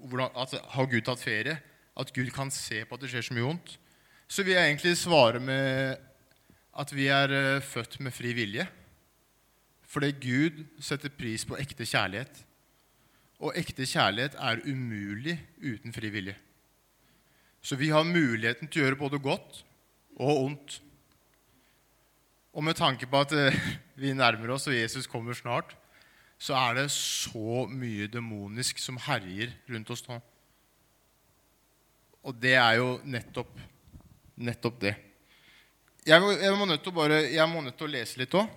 hvordan, 0.05 0.35
at 0.37 0.53
Har 0.75 0.91
Gud 0.91 1.07
tatt 1.07 1.23
ferie? 1.23 1.55
At 1.97 2.13
Gud 2.13 2.29
kan 2.35 2.51
se 2.53 2.83
på 2.85 2.99
at 2.99 3.03
det 3.03 3.11
skjer 3.13 3.25
så 3.31 3.37
mye 3.39 3.49
ondt? 3.55 3.79
Så 4.29 4.45
vil 4.45 4.55
jeg 4.59 4.69
egentlig 4.69 4.99
svare 5.01 5.41
med 5.41 5.97
at 6.81 6.93
vi 6.95 7.09
er 7.11 7.33
eh, 7.35 7.65
født 7.65 7.99
med 8.05 8.15
fri 8.15 8.35
vilje. 8.37 8.67
Fordi 9.91 10.13
Gud 10.23 10.61
setter 10.87 11.11
pris 11.11 11.43
på 11.49 11.57
ekte 11.59 11.87
kjærlighet. 11.89 12.45
Og 13.41 13.57
ekte 13.59 13.87
kjærlighet 13.89 14.37
er 14.39 14.61
umulig 14.69 15.35
uten 15.65 15.95
fri 15.97 16.11
vilje. 16.15 16.37
Så 17.65 17.77
vi 17.77 17.89
har 17.93 18.07
muligheten 18.07 18.69
til 18.71 18.83
å 18.83 18.87
gjøre 18.87 19.01
både 19.01 19.19
godt 19.25 19.63
og 20.21 20.45
ondt. 20.47 20.79
Og 22.55 22.65
med 22.67 22.79
tanke 22.79 23.07
på 23.11 23.21
at 23.25 23.33
eh, 23.37 23.57
vi 24.01 24.13
nærmer 24.17 24.55
oss 24.57 24.69
og 24.71 24.75
Jesus 24.77 25.07
kommer 25.11 25.37
snart, 25.39 25.75
så 26.41 26.55
er 26.57 26.79
det 26.81 26.87
så 26.95 27.67
mye 27.69 28.07
demonisk 28.11 28.79
som 28.81 28.97
herjer 29.05 29.53
rundt 29.69 29.91
oss 29.93 30.07
nå. 30.09 30.17
Og 32.25 32.37
det 32.41 32.55
er 32.61 32.79
jo 32.81 32.95
nettopp, 33.09 33.53
nettopp 34.41 34.81
det. 34.83 34.95
Jeg, 36.09 36.21
må- 36.25 36.37
jeg, 36.37 36.53
må 36.57 36.67
nødt 36.69 37.77
til 37.79 37.87
å 37.89 37.93
lese 37.93 38.21
litt 38.21 38.35
òg. 38.41 38.49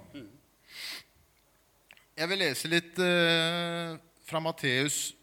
Jeg 2.13 2.29
vil 2.29 2.43
lese 2.43 2.70
litt 2.70 3.00
eh, 3.01 3.96
fra 4.22 4.38
Matteus 4.38 5.15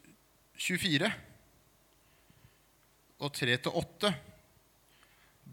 24 0.58 1.06
og 3.22 3.36
3-8. 3.36 4.10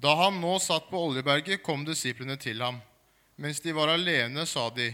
Da 0.01 0.13
han 0.23 0.39
nå 0.41 0.55
satt 0.63 0.87
på 0.89 1.01
Oljeberget, 1.11 1.61
kom 1.61 1.83
disiplene 1.85 2.39
til 2.41 2.63
ham. 2.65 2.79
Mens 3.37 3.61
de 3.61 3.75
var 3.77 3.91
alene, 3.93 4.47
sa 4.49 4.65
de, 4.73 4.87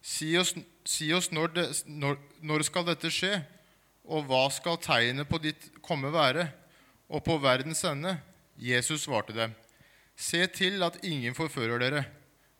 si 0.00 0.30
oss, 0.40 0.54
si 0.88 1.10
oss 1.12 1.28
når, 1.36 1.52
det, 1.52 1.66
når, 1.84 2.16
når 2.40 2.64
skal 2.64 2.86
dette 2.88 3.12
skje, 3.12 3.34
og 4.08 4.24
hva 4.30 4.46
skal 4.54 4.80
tegnet 4.80 5.28
på 5.28 5.36
ditt 5.42 5.68
komme 5.84 6.08
være, 6.14 6.46
og 7.12 7.20
på 7.28 7.36
verdens 7.44 7.84
ende? 7.84 8.14
Jesus 8.56 9.04
svarte 9.04 9.36
dem, 9.36 9.52
se 10.16 10.40
til 10.48 10.80
at 10.86 10.96
ingen 11.04 11.36
forfører 11.36 11.84
dere. 11.84 12.06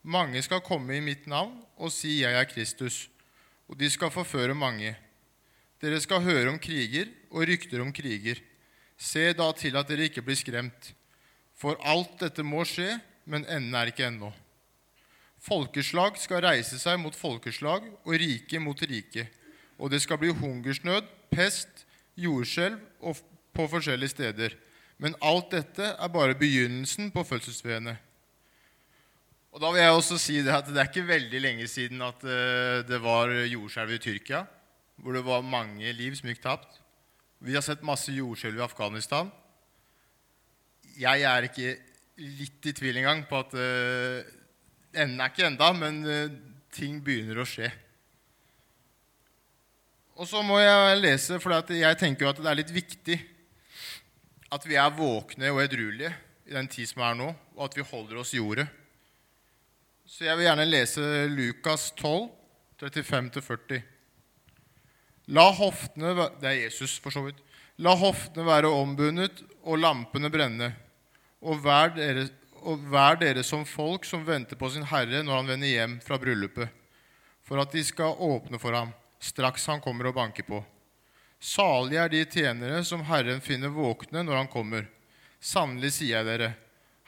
Mange 0.05 0.45
skal 0.45 0.61
komme 0.61 0.93
i 0.93 1.03
mitt 1.03 1.25
navn 1.25 1.57
og 1.79 1.93
si 1.95 2.19
jeg 2.19 2.35
er 2.35 2.47
Kristus, 2.49 3.07
og 3.69 3.79
de 3.79 3.87
skal 3.91 4.11
forføre 4.11 4.57
mange. 4.57 4.91
Dere 5.79 5.99
skal 6.03 6.23
høre 6.25 6.51
om 6.51 6.59
kriger 6.59 7.07
og 7.31 7.47
rykter 7.47 7.81
om 7.81 7.93
kriger. 7.95 8.41
Se 8.99 9.31
da 9.31 9.47
til 9.55 9.77
at 9.79 9.87
dere 9.87 10.09
ikke 10.09 10.25
blir 10.25 10.35
skremt. 10.35 10.91
For 11.55 11.79
alt 11.87 12.19
dette 12.19 12.43
må 12.43 12.65
skje, 12.67 12.97
men 13.29 13.47
enden 13.47 13.75
er 13.77 13.91
ikke 13.91 14.09
ennå. 14.09 14.33
Folkeslag 15.39 16.17
skal 16.19 16.43
reise 16.43 16.79
seg 16.81 16.99
mot 16.99 17.15
folkeslag 17.15 17.85
og 18.03 18.15
rike 18.19 18.59
mot 18.59 18.81
rike. 18.83 19.29
Og 19.79 19.93
det 19.93 20.01
skal 20.03 20.19
bli 20.19 20.33
hungersnød, 20.35 21.07
pest, 21.31 21.85
jordskjelv 22.19 22.81
på 23.55 23.67
forskjellige 23.71 24.11
steder. 24.11 24.57
Men 24.99 25.15
alt 25.23 25.53
dette 25.55 25.93
er 25.95 26.11
bare 26.11 26.35
begynnelsen 26.35 27.07
på 27.15 27.23
fødselsveene. 27.23 27.95
Og 29.49 29.61
da 29.63 29.71
vil 29.73 29.81
jeg 29.81 29.95
også 29.95 30.19
si 30.21 30.37
det 30.45 30.53
at 30.53 30.67
det 30.69 30.77
er 30.77 30.91
ikke 30.91 31.07
veldig 31.09 31.41
lenge 31.41 31.67
siden 31.69 32.03
at 32.05 32.21
eh, 32.21 32.81
det 32.85 32.99
var 33.01 33.31
jordskjelv 33.49 33.95
i 33.95 34.01
Tyrkia, 34.03 34.43
hvor 35.01 35.15
det 35.17 35.25
var 35.25 35.45
mange 35.45 35.93
liv 35.97 36.15
som 36.17 36.29
gikk 36.29 36.43
tapt. 36.43 36.77
Vi 37.39 37.55
har 37.55 37.63
sett 37.65 37.85
masse 37.87 38.11
jordskjelv 38.13 38.59
i 38.59 38.65
Afghanistan. 38.65 39.29
Jeg 40.99 41.23
er 41.23 41.47
ikke 41.47 41.77
litt 42.19 42.67
i 42.67 42.75
tvil 42.75 42.99
engang 42.99 43.23
på 43.29 43.39
at 43.39 43.53
uh, 43.55 44.19
enden 44.91 45.21
er 45.23 45.31
ikke 45.31 45.45
enda, 45.47 45.69
men 45.71 46.01
eh, 46.03 46.33
ting 46.75 46.97
begynner 47.03 47.39
å 47.39 47.47
skje. 47.47 47.69
Og 50.19 50.27
så 50.27 50.41
må 50.43 50.59
jeg 50.59 50.99
lese, 50.99 51.39
for 51.39 51.55
jeg 51.71 51.99
tenker 52.01 52.25
jo 52.25 52.33
at 52.33 52.41
det 52.43 52.51
er 52.51 52.59
litt 52.59 52.73
viktig 52.75 53.15
at 54.51 54.65
vi 54.67 54.75
er 54.81 54.91
våkne 54.97 55.53
og 55.53 55.61
edruelige 55.63 56.11
i 56.49 56.57
den 56.57 56.67
tid 56.67 56.89
som 56.89 57.05
er 57.07 57.15
nå, 57.15 57.29
og 57.55 57.69
at 57.69 57.77
vi 57.77 57.87
holder 57.87 58.19
oss 58.19 58.33
i 58.35 58.43
ordet. 58.43 58.67
Så 60.09 60.25
jeg 60.25 60.39
vil 60.39 60.47
gjerne 60.47 60.65
lese 60.65 61.01
Lukas 61.29 61.91
12, 61.99 62.31
35-40. 62.81 63.83
La 65.29 65.45
hoftene 65.53 66.15
Det 66.41 66.49
er 66.49 66.57
Jesus, 66.63 66.95
for 66.97 67.13
så 67.13 67.21
vidt. 67.27 67.37
La 67.77 67.93
hoftene 67.93 68.47
være 68.47 68.71
ombundet 68.73 69.43
og 69.61 69.77
lampene 69.77 70.31
brenne. 70.33 70.71
Og 71.45 71.61
vær, 71.61 71.93
dere, 71.93 72.25
og 72.65 72.81
vær 72.89 73.21
dere 73.21 73.45
som 73.45 73.67
folk 73.69 74.07
som 74.09 74.25
venter 74.25 74.57
på 74.57 74.71
sin 74.73 74.89
Herre 74.89 75.21
når 75.21 75.43
han 75.43 75.53
vender 75.53 75.75
hjem 75.75 75.99
fra 76.01 76.17
bryllupet, 76.19 76.73
for 77.45 77.61
at 77.61 77.77
de 77.77 77.85
skal 77.85 78.17
åpne 78.17 78.57
for 78.59 78.73
ham 78.73 78.95
straks 79.21 79.69
han 79.69 79.83
kommer 79.83 80.09
og 80.09 80.17
banker 80.17 80.47
på. 80.47 80.63
Salige 81.39 82.01
er 82.01 82.11
de 82.11 82.25
tjenere 82.25 82.81
som 82.87 83.05
Herren 83.05 83.45
finner 83.45 83.69
våkne 83.69 84.25
når 84.25 84.41
han 84.41 84.49
kommer. 84.49 84.89
Sannelig 85.39 85.99
sier 85.99 86.17
jeg 86.17 86.33
dere, 86.33 86.55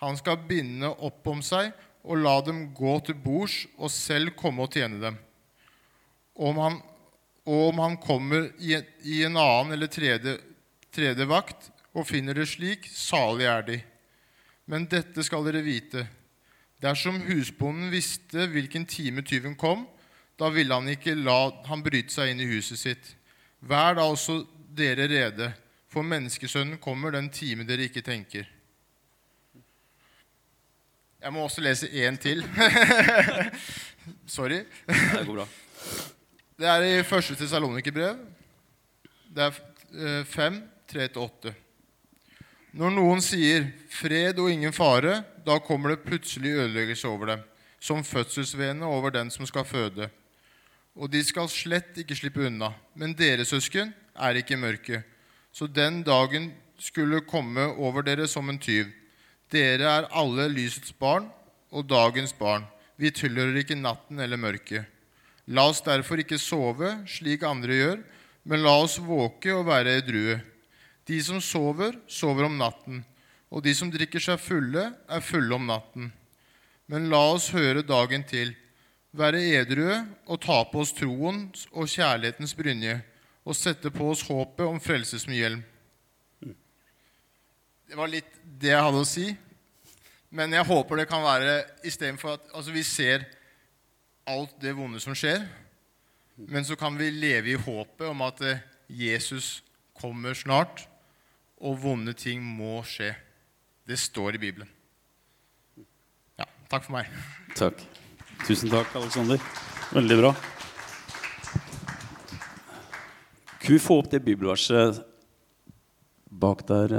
han 0.06 0.18
skal 0.22 0.44
binde 0.46 0.94
opp 1.02 1.26
om 1.34 1.42
seg 1.46 1.74
og 2.04 2.22
la 2.22 2.38
dem 2.46 2.70
gå 2.76 2.96
til 3.06 3.18
bords 3.22 3.66
og 3.78 3.92
selv 3.94 4.34
komme 4.38 4.66
og 4.66 4.74
tjene 4.74 5.02
dem. 5.02 5.20
Om 6.36 6.58
han, 6.62 6.80
og 7.46 7.68
om 7.70 7.82
han 7.84 7.98
kommer 8.02 8.50
i 8.62 9.22
en 9.26 9.38
annen 9.38 9.76
eller 9.76 9.92
tredje, 9.92 10.38
tredje 10.94 11.28
vakt 11.30 11.70
og 11.94 12.08
finner 12.08 12.38
det 12.38 12.48
slik, 12.50 12.88
salig 12.88 13.50
er 13.50 13.66
de. 13.68 13.80
Men 14.66 14.88
dette 14.90 15.24
skal 15.26 15.46
dere 15.46 15.64
vite. 15.66 16.06
Dersom 16.82 17.20
husbonden 17.28 17.92
visste 17.94 18.48
hvilken 18.50 18.88
time 18.90 19.22
tyven 19.28 19.54
kom, 19.60 19.86
da 20.40 20.50
ville 20.50 20.74
han 20.74 20.90
ikke 20.90 21.14
la 21.20 21.52
han 21.68 21.84
bryte 21.86 22.14
seg 22.14 22.32
inn 22.32 22.42
i 22.42 22.50
huset 22.50 22.80
sitt. 22.80 23.12
Vær 23.62 24.00
da 24.00 24.08
også 24.10 24.40
dere 24.74 25.06
rede, 25.12 25.52
for 25.92 26.08
menneskesønnen 26.08 26.80
kommer 26.82 27.14
den 27.14 27.30
time 27.30 27.68
dere 27.68 27.86
ikke 27.86 28.02
tenker. 28.02 28.48
Jeg 31.22 31.34
må 31.36 31.44
også 31.46 31.62
lese 31.62 31.86
én 31.86 32.16
til. 32.18 32.40
Sorry. 34.36 34.64
Det 34.88 35.26
går 35.28 35.36
bra. 35.36 35.44
Det 36.58 36.70
er 36.70 36.86
i 36.88 37.04
første 37.06 37.36
Tessalonikerbrev. 37.38 38.16
Det 39.30 39.44
er 39.46 39.60
eh, 39.94 40.24
5, 40.26 40.58
3-8. 40.90 41.52
Når 42.74 42.94
noen 42.96 43.22
sier 43.22 43.68
'fred 43.92 44.40
og 44.40 44.50
ingen 44.50 44.74
fare', 44.74 45.22
da 45.46 45.60
kommer 45.60 45.94
det 45.94 46.08
plutselig 46.08 46.56
ødeleggelse 46.56 47.08
over 47.08 47.26
dem, 47.26 47.44
som 47.80 48.04
fødselsvene 48.04 48.86
over 48.86 49.14
den 49.14 49.30
som 49.30 49.46
skal 49.46 49.66
føde. 49.66 50.10
Og 50.96 51.12
de 51.12 51.22
skal 51.24 51.50
slett 51.50 52.02
ikke 52.02 52.16
slippe 52.18 52.48
unna. 52.48 52.72
Men 52.96 53.14
dere, 53.14 53.46
søsken, 53.46 53.94
er 54.16 54.42
ikke 54.42 54.58
i 54.58 54.64
mørket, 54.64 55.04
så 55.54 55.68
den 55.68 56.02
dagen 56.04 56.54
skulle 56.80 57.22
komme 57.22 57.76
over 57.78 58.02
dere 58.02 58.28
som 58.28 58.50
en 58.50 58.60
tyv. 58.60 58.90
Dere 59.52 59.84
er 59.84 60.06
alle 60.16 60.46
lysets 60.48 60.94
barn 60.96 61.26
og 61.76 61.90
dagens 61.90 62.32
barn. 62.38 62.64
Vi 62.96 63.12
tilhører 63.12 63.58
ikke 63.60 63.76
natten 63.76 64.22
eller 64.24 64.40
mørket. 64.40 64.88
La 65.52 65.66
oss 65.68 65.82
derfor 65.84 66.22
ikke 66.22 66.40
sove 66.40 66.94
slik 67.10 67.44
andre 67.44 67.76
gjør, 67.76 67.98
men 68.48 68.64
la 68.64 68.78
oss 68.80 68.96
våke 69.02 69.52
og 69.52 69.66
være 69.68 69.98
edrue. 70.00 70.38
De 71.10 71.18
som 71.24 71.42
sover, 71.44 71.98
sover 72.08 72.48
om 72.48 72.56
natten, 72.62 73.02
og 73.52 73.66
de 73.66 73.74
som 73.76 73.92
drikker 73.92 74.24
seg 74.24 74.40
fulle, 74.40 74.86
er 74.96 75.26
fulle 75.26 75.58
om 75.58 75.68
natten. 75.68 76.12
Men 76.88 77.10
la 77.12 77.20
oss 77.34 77.50
høre 77.52 77.84
dagen 77.84 78.24
til, 78.28 78.54
være 79.12 79.42
edrue 79.60 79.98
og 80.32 80.40
ta 80.46 80.62
på 80.72 80.86
oss 80.86 80.94
troens 80.96 81.66
og 81.74 81.92
kjærlighetens 81.92 82.56
brynje, 82.56 83.02
og 83.44 83.58
sette 83.58 83.92
på 83.92 84.14
oss 84.14 84.24
håpet 84.30 84.64
om 84.64 84.80
frelse 84.80 85.20
som 85.20 85.36
hjelm. 85.36 85.66
Det 87.92 87.98
var 88.00 88.08
litt 88.08 88.36
det 88.56 88.70
jeg 88.72 88.84
hadde 88.86 89.00
å 89.04 89.08
si. 89.08 89.26
Men 90.32 90.54
jeg 90.56 90.64
håper 90.64 91.02
det 91.02 91.10
kan 91.12 91.26
være 91.26 91.58
istedenfor 91.84 92.38
at 92.38 92.46
altså 92.56 92.72
vi 92.72 92.86
ser 92.88 93.26
alt 94.32 94.54
det 94.64 94.72
vonde 94.78 95.02
som 95.04 95.12
skjer, 95.18 95.42
men 96.40 96.64
så 96.64 96.78
kan 96.80 96.96
vi 96.96 97.10
leve 97.12 97.52
i 97.52 97.58
håpet 97.60 98.06
om 98.08 98.24
at 98.24 98.40
eh, 98.48 98.62
Jesus 98.88 99.58
kommer 100.00 100.38
snart, 100.40 100.86
og 101.60 101.82
vonde 101.84 102.14
ting 102.16 102.40
må 102.40 102.80
skje. 102.88 103.10
Det 103.84 104.00
står 104.00 104.40
i 104.40 104.42
Bibelen. 104.46 104.72
Ja, 106.40 106.48
takk 106.72 106.88
for 106.88 106.96
meg. 106.96 107.12
Takk. 107.60 107.84
Tusen 108.48 108.72
takk, 108.72 108.96
Aleksander. 108.96 109.44
Veldig 109.92 110.20
bra. 110.24 110.32
Kan 113.60 113.76
vi 113.76 113.84
få 113.84 114.00
opp 114.00 114.10
det 114.16 114.24
bibelverset 114.24 115.04
bak 116.32 116.64
der? 116.72 116.96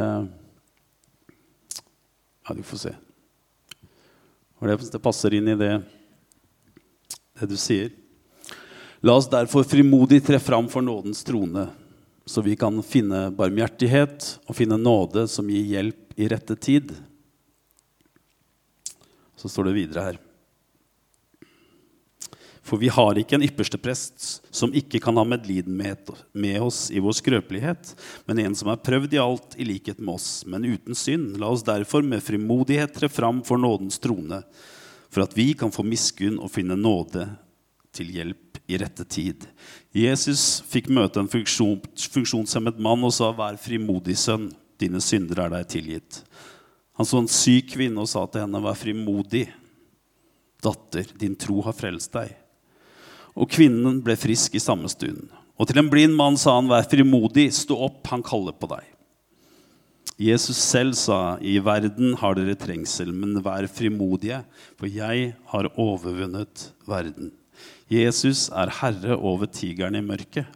Ja, 2.48 2.54
du 2.54 2.62
får 2.62 2.78
se. 2.78 2.94
Det, 4.62 4.76
det 4.92 5.02
passer 5.02 5.34
inn 5.34 5.48
i 5.50 5.58
det, 5.58 5.72
det 7.40 7.48
du 7.50 7.56
sier. 7.58 7.90
La 9.02 9.16
oss 9.18 9.30
derfor 9.30 9.66
frimodig 9.66 10.20
tre 10.26 10.38
fram 10.38 10.68
for 10.70 10.84
nådens 10.86 11.24
trone, 11.26 11.66
så 12.26 12.42
vi 12.46 12.54
kan 12.58 12.78
finne 12.86 13.28
barmhjertighet 13.34 14.28
og 14.46 14.54
finne 14.54 14.78
nåde 14.78 15.26
som 15.30 15.50
gir 15.50 15.66
hjelp 15.66 16.14
i 16.14 16.28
rette 16.30 16.54
tid. 16.54 16.92
Så 19.34 19.50
står 19.50 19.70
det 19.70 19.78
videre 19.80 20.06
her. 20.06 20.20
For 22.62 22.78
vi 22.78 22.88
har 22.94 23.18
ikke 23.18 23.34
en 23.36 23.44
ypperste 23.44 23.78
prest 23.82 24.42
som 24.54 24.72
ikke 24.76 25.00
kan 25.02 25.16
ha 25.18 25.24
medlidenhet 25.26 26.12
med 26.32 26.60
oss 26.62 26.84
i 26.94 27.02
vår 27.02 27.16
skrøpelighet, 27.18 27.94
men 28.30 28.38
en 28.44 28.54
som 28.54 28.70
er 28.70 28.82
prøvd 28.86 29.16
i 29.16 29.20
alt 29.20 29.56
i 29.58 29.66
likhet 29.66 29.98
med 29.98 30.14
oss, 30.14 30.28
men 30.46 30.68
uten 30.70 30.94
synd. 30.94 31.34
La 31.42 31.50
oss 31.50 31.66
derfor 31.66 32.06
med 32.06 32.22
frimodighet 32.22 32.94
tre 32.94 33.10
fram 33.10 33.42
for 33.46 33.58
nådens 33.58 33.98
trone, 34.02 34.44
for 35.10 35.26
at 35.26 35.34
vi 35.36 35.50
kan 35.58 35.74
få 35.74 35.84
miskunn 35.84 36.38
og 36.38 36.52
finne 36.54 36.78
nåde 36.78 37.26
til 37.92 38.12
hjelp 38.14 38.60
i 38.70 38.78
rette 38.80 39.04
tid. 39.10 39.48
Jesus 39.92 40.62
fikk 40.70 40.86
møte 40.94 41.20
en 41.20 41.30
funksjon, 41.30 41.82
funksjonshemmet 42.14 42.78
mann 42.80 43.02
og 43.04 43.12
sa, 43.12 43.32
'Vær 43.34 43.58
frimodig, 43.60 44.16
sønn. 44.16 44.52
Dine 44.78 45.02
synder 45.02 45.44
er 45.44 45.50
deg 45.50 45.68
tilgitt.' 45.68 46.22
Han 46.96 47.06
så 47.08 47.18
en 47.18 47.28
syk 47.28 47.72
kvinne 47.74 48.00
og 48.00 48.08
sa 48.08 48.24
til 48.26 48.46
henne, 48.46 48.62
'Vær 48.62 48.78
frimodig, 48.78 49.48
datter. 50.62 51.04
Din 51.18 51.34
tro 51.34 51.60
har 51.60 51.74
frelst 51.74 52.12
deg.' 52.12 52.41
Og 53.36 53.48
kvinnen 53.48 54.00
ble 54.04 54.16
frisk 54.18 54.56
i 54.58 54.62
samme 54.62 54.90
stund. 54.92 55.30
Og 55.56 55.68
til 55.68 55.78
en 55.80 55.90
blind 55.92 56.16
mann 56.16 56.36
sa 56.36 56.56
han, 56.56 56.68
'Vær 56.68 56.88
frimodig, 56.88 57.52
stå 57.52 57.76
opp, 57.76 58.06
han 58.08 58.22
kaller 58.22 58.52
på 58.52 58.68
deg.' 58.68 58.88
Jesus 60.18 60.56
selv 60.56 60.94
sa, 60.94 61.38
'I 61.40 61.58
verden 61.58 62.14
har 62.14 62.34
dere 62.34 62.54
trengsel, 62.54 63.12
men 63.12 63.42
vær 63.42 63.66
frimodige, 63.68 64.44
for 64.76 64.86
jeg 64.86 65.34
har 65.46 65.70
overvunnet 65.76 66.72
verden.' 66.86 67.32
Jesus 67.88 68.48
er 68.50 68.70
herre 68.70 69.16
over 69.16 69.46
tigeren 69.46 69.94
i 69.94 70.00
mørket. 70.00 70.46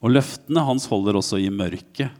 Og 0.00 0.14
løftene 0.14 0.62
hans 0.64 0.86
holder 0.86 1.18
også 1.18 1.40
i 1.42 1.50
mørket, 1.50 2.10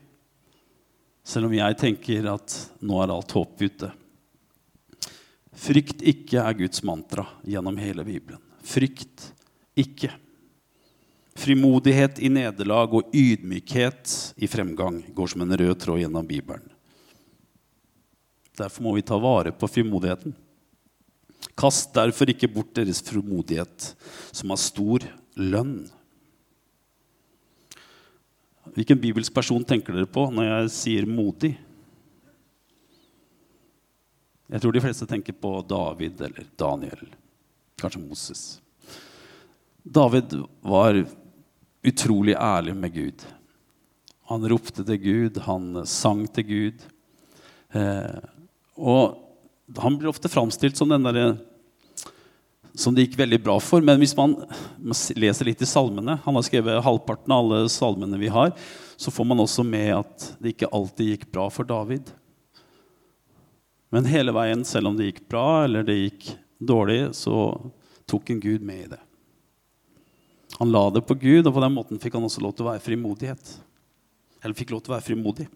selv 1.25 1.47
om 1.47 1.55
jeg 1.55 1.77
tenker 1.79 2.27
at 2.33 2.57
nå 2.83 2.99
er 3.03 3.13
alt 3.15 3.33
håp 3.33 3.63
ute. 3.63 3.93
Frykt 5.61 6.01
ikke 6.07 6.41
er 6.41 6.57
Guds 6.57 6.81
mantra 6.87 7.27
gjennom 7.45 7.77
hele 7.81 8.05
Bibelen. 8.07 8.41
Frykt 8.65 9.31
ikke. 9.79 10.13
Frimodighet 11.37 12.21
i 12.21 12.31
nederlag 12.33 12.93
og 12.97 13.13
ydmykhet 13.17 14.15
i 14.41 14.49
fremgang 14.51 15.03
går 15.17 15.33
som 15.33 15.45
en 15.45 15.57
rød 15.61 15.77
tråd 15.83 16.01
gjennom 16.03 16.27
Bibelen. 16.27 16.65
Derfor 18.57 18.85
må 18.85 18.95
vi 18.97 19.05
ta 19.07 19.17
vare 19.21 19.53
på 19.57 19.69
frimodigheten. 19.71 20.35
Kast 21.57 21.95
derfor 21.97 22.29
ikke 22.29 22.51
bort 22.53 22.75
deres 22.77 23.01
frimodighet, 23.05 23.95
som 24.33 24.53
har 24.53 24.61
stor 24.61 25.05
lønn. 25.37 25.83
Hvilken 28.77 29.01
bibelsk 29.01 29.35
person 29.35 29.65
tenker 29.67 29.97
dere 29.97 30.09
på 30.09 30.27
når 30.33 30.49
jeg 30.49 30.73
sier 30.77 31.09
modig? 31.09 31.55
Jeg 34.51 34.63
tror 34.63 34.75
de 34.75 34.83
fleste 34.83 35.07
tenker 35.07 35.37
på 35.39 35.53
David 35.69 36.21
eller 36.27 36.47
Daniel. 36.59 37.05
Kanskje 37.79 38.03
Moses. 38.03 38.43
David 39.83 40.35
var 40.61 40.99
utrolig 41.87 42.35
ærlig 42.35 42.75
med 42.77 42.95
Gud. 42.95 43.23
Han 44.31 44.49
ropte 44.51 44.85
til 44.87 44.99
Gud, 45.03 45.39
han 45.47 45.85
sang 45.87 46.27
til 46.35 46.49
Gud. 46.49 46.83
Eh, 47.73 48.19
og 48.75 49.79
han 49.79 49.97
blir 49.99 50.11
ofte 50.11 50.31
framstilt 50.31 50.79
som 50.79 50.91
den 50.91 51.07
derre 51.07 51.31
som 52.75 52.95
det 52.95 53.07
gikk 53.07 53.19
veldig 53.19 53.41
bra 53.43 53.57
for. 53.63 53.83
Men 53.85 53.99
hvis 54.03 54.17
man, 54.19 54.37
leser 55.19 55.49
litt 55.49 55.63
i 55.63 55.69
salmene 55.69 56.21
Han 56.25 56.37
har 56.39 56.47
skrevet 56.47 56.85
halvparten 56.87 57.35
av 57.35 57.45
alle 57.45 57.71
salmene 57.73 58.19
vi 58.21 58.31
har. 58.33 58.55
Så 59.01 59.13
får 59.15 59.31
man 59.31 59.43
også 59.43 59.65
med 59.67 59.95
at 59.97 60.31
det 60.43 60.55
ikke 60.55 60.71
alltid 60.75 61.15
gikk 61.15 61.31
bra 61.33 61.49
for 61.53 61.67
David. 61.67 62.11
Men 63.91 64.07
hele 64.07 64.35
veien, 64.35 64.65
selv 64.67 64.91
om 64.91 64.99
det 64.99 65.09
gikk 65.09 65.25
bra 65.31 65.65
eller 65.67 65.87
det 65.87 65.99
gikk 65.99 66.33
dårlig, 66.63 67.11
så 67.19 67.35
tok 68.11 68.31
en 68.31 68.43
Gud 68.43 68.63
med 68.67 68.85
i 68.85 68.91
det. 68.93 69.01
Han 70.61 70.71
la 70.71 70.83
det 70.93 71.03
på 71.09 71.17
Gud, 71.19 71.47
og 71.47 71.55
på 71.57 71.63
den 71.65 71.75
måten 71.75 72.01
fikk 72.03 72.19
han 72.19 72.27
også 72.27 72.43
lov 72.45 72.55
til 72.55 72.67
å 72.67 72.71
være 72.71 72.85
frimodighet. 72.85 73.55
Eller 74.43 74.57
fikk 74.57 74.75
lov 74.75 74.83
til 74.85 74.93
å 74.93 74.97
være 74.97 75.07
frimodig. 75.07 75.47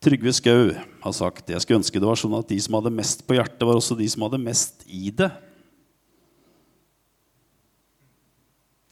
Trygve 0.00 0.32
Skau 0.32 0.70
har 0.72 1.12
sagt 1.12 1.50
jeg 1.52 1.60
skulle 1.60 1.82
ønske 1.82 2.00
det 2.00 2.08
var 2.08 2.16
sånn 2.16 2.38
at 2.38 2.48
de 2.48 2.56
som 2.64 2.78
hadde 2.78 2.92
mest 2.94 3.26
på 3.28 3.36
hjertet, 3.36 3.64
var 3.68 3.76
også 3.76 3.98
de 3.98 4.08
som 4.08 4.24
hadde 4.24 4.40
mest 4.40 4.84
i 4.88 5.12
det. 5.12 5.28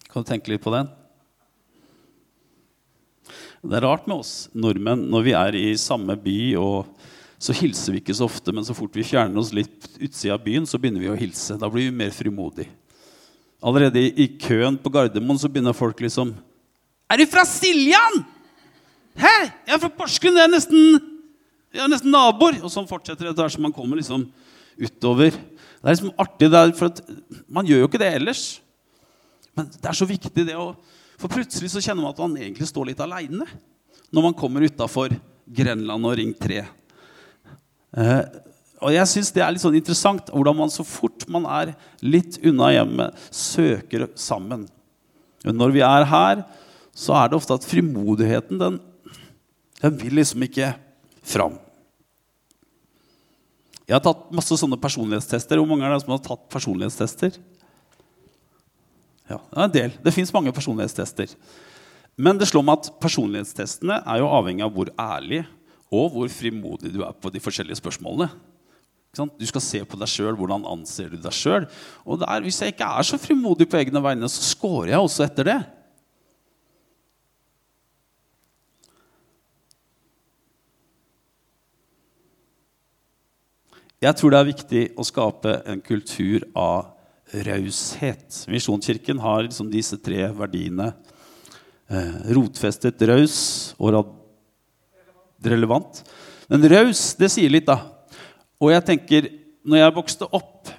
Kan 0.08 0.24
du 0.24 0.28
tenke 0.28 0.52
litt 0.52 0.64
på 0.64 0.72
den? 0.74 0.88
Det 3.58 3.74
er 3.74 3.82
rart 3.82 4.06
med 4.06 4.20
oss 4.20 4.32
nordmenn 4.54 5.08
når 5.10 5.24
vi 5.26 5.32
er 5.34 5.56
i 5.58 5.68
samme 5.80 6.14
by, 6.22 6.38
og 6.60 6.86
så 7.42 7.54
hilser 7.54 7.94
vi 7.94 8.02
ikke 8.02 8.14
så 8.14 8.26
ofte, 8.28 8.54
men 8.54 8.66
så 8.66 8.74
fort 8.74 8.94
vi 8.94 9.06
fjerner 9.06 9.38
oss 9.40 9.50
litt 9.54 9.88
utsida 9.98 10.36
av 10.36 10.44
byen, 10.44 10.66
så 10.66 10.78
begynner 10.78 11.02
vi 11.02 11.10
å 11.10 11.18
hilse. 11.18 11.56
Da 11.58 11.70
blir 11.70 11.88
vi 11.88 11.98
mer 11.98 12.14
frimodige. 12.14 12.70
Allerede 13.58 13.98
i, 14.06 14.28
køen 14.38 14.76
på 14.78 14.90
Gardermoen 14.94 15.38
så 15.40 15.50
begynner 15.50 15.74
folk 15.74 15.98
liksom 16.04 16.30
Er 17.10 17.18
du 17.18 17.24
fra 17.26 17.42
Siljan? 17.48 18.20
Hæ? 19.18 19.32
Jeg 19.66 19.74
er 19.74 19.80
fra 19.82 19.90
Porsgrunn. 19.90 20.36
Jeg 20.38 20.46
er 20.46 20.52
nesten, 20.52 21.00
jeg 21.74 21.82
er 21.82 21.90
nesten 21.90 22.14
naboer. 22.14 22.60
Og 22.62 22.70
sånn 22.70 22.86
fortsetter 22.86 23.26
det 23.26 23.32
etter 23.32 23.42
hvert 23.42 23.56
som 23.56 23.66
man 23.66 23.74
kommer 23.74 23.98
liksom 23.98 24.28
utover. 24.78 25.34
Det 25.34 25.82
er 25.82 25.96
liksom 25.96 26.14
artig, 26.22 26.52
for 26.78 27.02
man 27.50 27.66
gjør 27.66 27.82
jo 27.82 27.90
ikke 27.90 28.02
det 28.04 28.12
ellers. 28.20 28.44
Men 29.58 29.72
det 29.74 29.90
er 29.90 29.98
så 29.98 30.06
viktig 30.06 30.46
det 30.46 30.54
å 30.54 30.70
For 31.18 31.30
plutselig 31.32 31.72
så 31.72 31.82
kjenner 31.82 32.04
man 32.04 32.14
at 32.14 32.22
man 32.22 32.36
egentlig 32.38 32.68
står 32.70 32.92
litt 32.92 33.02
aleine 33.02 33.46
når 34.14 34.24
man 34.24 34.36
kommer 34.38 34.64
utafor 34.64 35.12
Grenland 35.48 36.06
og 36.08 36.14
Ring 36.16 36.30
3. 36.36 36.62
Eh, 37.98 38.22
og 38.78 38.94
jeg 38.94 39.10
syns 39.10 39.32
det 39.34 39.42
er 39.42 39.52
litt 39.52 39.64
sånn 39.64 39.76
interessant 39.76 40.30
hvordan 40.30 40.56
man 40.60 40.72
så 40.72 40.86
fort 40.86 41.26
man 41.32 41.48
er 41.50 41.74
litt 42.04 42.38
unna 42.46 42.70
hjemmet, 42.72 43.16
søker 43.34 44.06
sammen. 44.18 44.66
Men 45.44 45.58
når 45.58 45.74
vi 45.74 45.82
er 45.84 46.06
her, 46.08 46.44
så 46.94 47.16
er 47.18 47.30
det 47.30 47.38
ofte 47.38 47.56
at 47.58 47.66
frimodigheten 47.66 48.60
den, 48.60 48.78
den 49.82 49.98
vil 49.98 50.18
liksom 50.18 50.44
ikke 50.46 50.72
fram. 51.26 51.58
Jeg 53.88 53.96
har 53.96 54.04
tatt 54.04 54.26
masse 54.36 54.56
sånne 54.60 54.76
personlighetstester. 54.80 55.58
Hvor 55.58 55.68
mange 55.70 55.86
er 55.86 55.94
det 55.94 56.02
som 56.02 56.12
har 56.12 56.20
tatt 56.24 56.42
personlighetstester? 56.52 57.38
Ja, 59.28 59.38
det 59.38 59.58
er 59.58 59.66
en 59.66 59.74
del. 59.74 59.96
Det 60.04 60.14
fins 60.16 60.32
mange 60.32 60.52
personlighetstester. 60.56 61.34
Men 62.18 62.38
det 62.40 62.48
slår 62.50 62.64
meg 62.66 62.80
at 62.80 62.92
personlighetstestene 63.02 64.00
er 64.00 64.22
jo 64.22 64.30
avhengig 64.32 64.64
av 64.66 64.72
hvor 64.74 64.90
ærlig 64.98 65.44
og 65.94 66.12
hvor 66.14 66.30
frimodig 66.32 66.90
du 66.92 67.02
er 67.04 67.14
på 67.16 67.30
de 67.32 67.40
forskjellige 67.40 67.78
spørsmålene. 67.78 68.30
Du 69.16 69.46
skal 69.48 69.62
se 69.64 69.80
på 69.88 69.98
deg 69.98 70.10
sjøl. 70.10 70.36
Hvordan 70.36 70.66
anser 70.68 71.12
du 71.12 71.16
deg 71.20 71.34
sjøl? 71.34 71.66
Og 72.04 72.22
hvis 72.44 72.60
jeg 72.62 72.74
ikke 72.74 72.88
er 72.98 73.06
så 73.06 73.18
frimodig 73.20 73.68
på 73.68 73.80
egne 73.80 74.02
vegne, 74.04 74.28
så 74.30 74.44
scorer 74.44 74.92
jeg 74.92 75.04
også 75.04 75.24
etter 75.26 75.48
det. 75.48 75.58
Jeg 83.98 84.14
tror 84.14 84.30
det 84.30 84.38
er 84.38 84.52
viktig 84.52 84.84
å 84.94 85.06
skape 85.06 85.56
en 85.66 85.80
kultur 85.82 86.44
av 86.54 86.97
raushet. 87.32 88.44
Misjonskirken 88.48 89.20
har 89.20 89.44
liksom 89.46 89.70
disse 89.72 89.98
tre 90.00 90.28
verdiene. 90.36 90.92
Eh, 91.88 92.32
rotfestet, 92.36 93.00
raus 93.08 93.38
og 93.78 94.14
relevant. 95.44 96.02
Men 96.48 96.64
raus, 96.72 97.12
det 97.18 97.30
sier 97.32 97.52
litt, 97.52 97.68
da. 97.68 97.78
Og 98.58 98.72
jeg 98.72 98.84
tenker, 98.84 99.28
når 99.68 99.82
jeg 99.82 99.96
vokste 99.96 100.28
opp, 100.32 100.70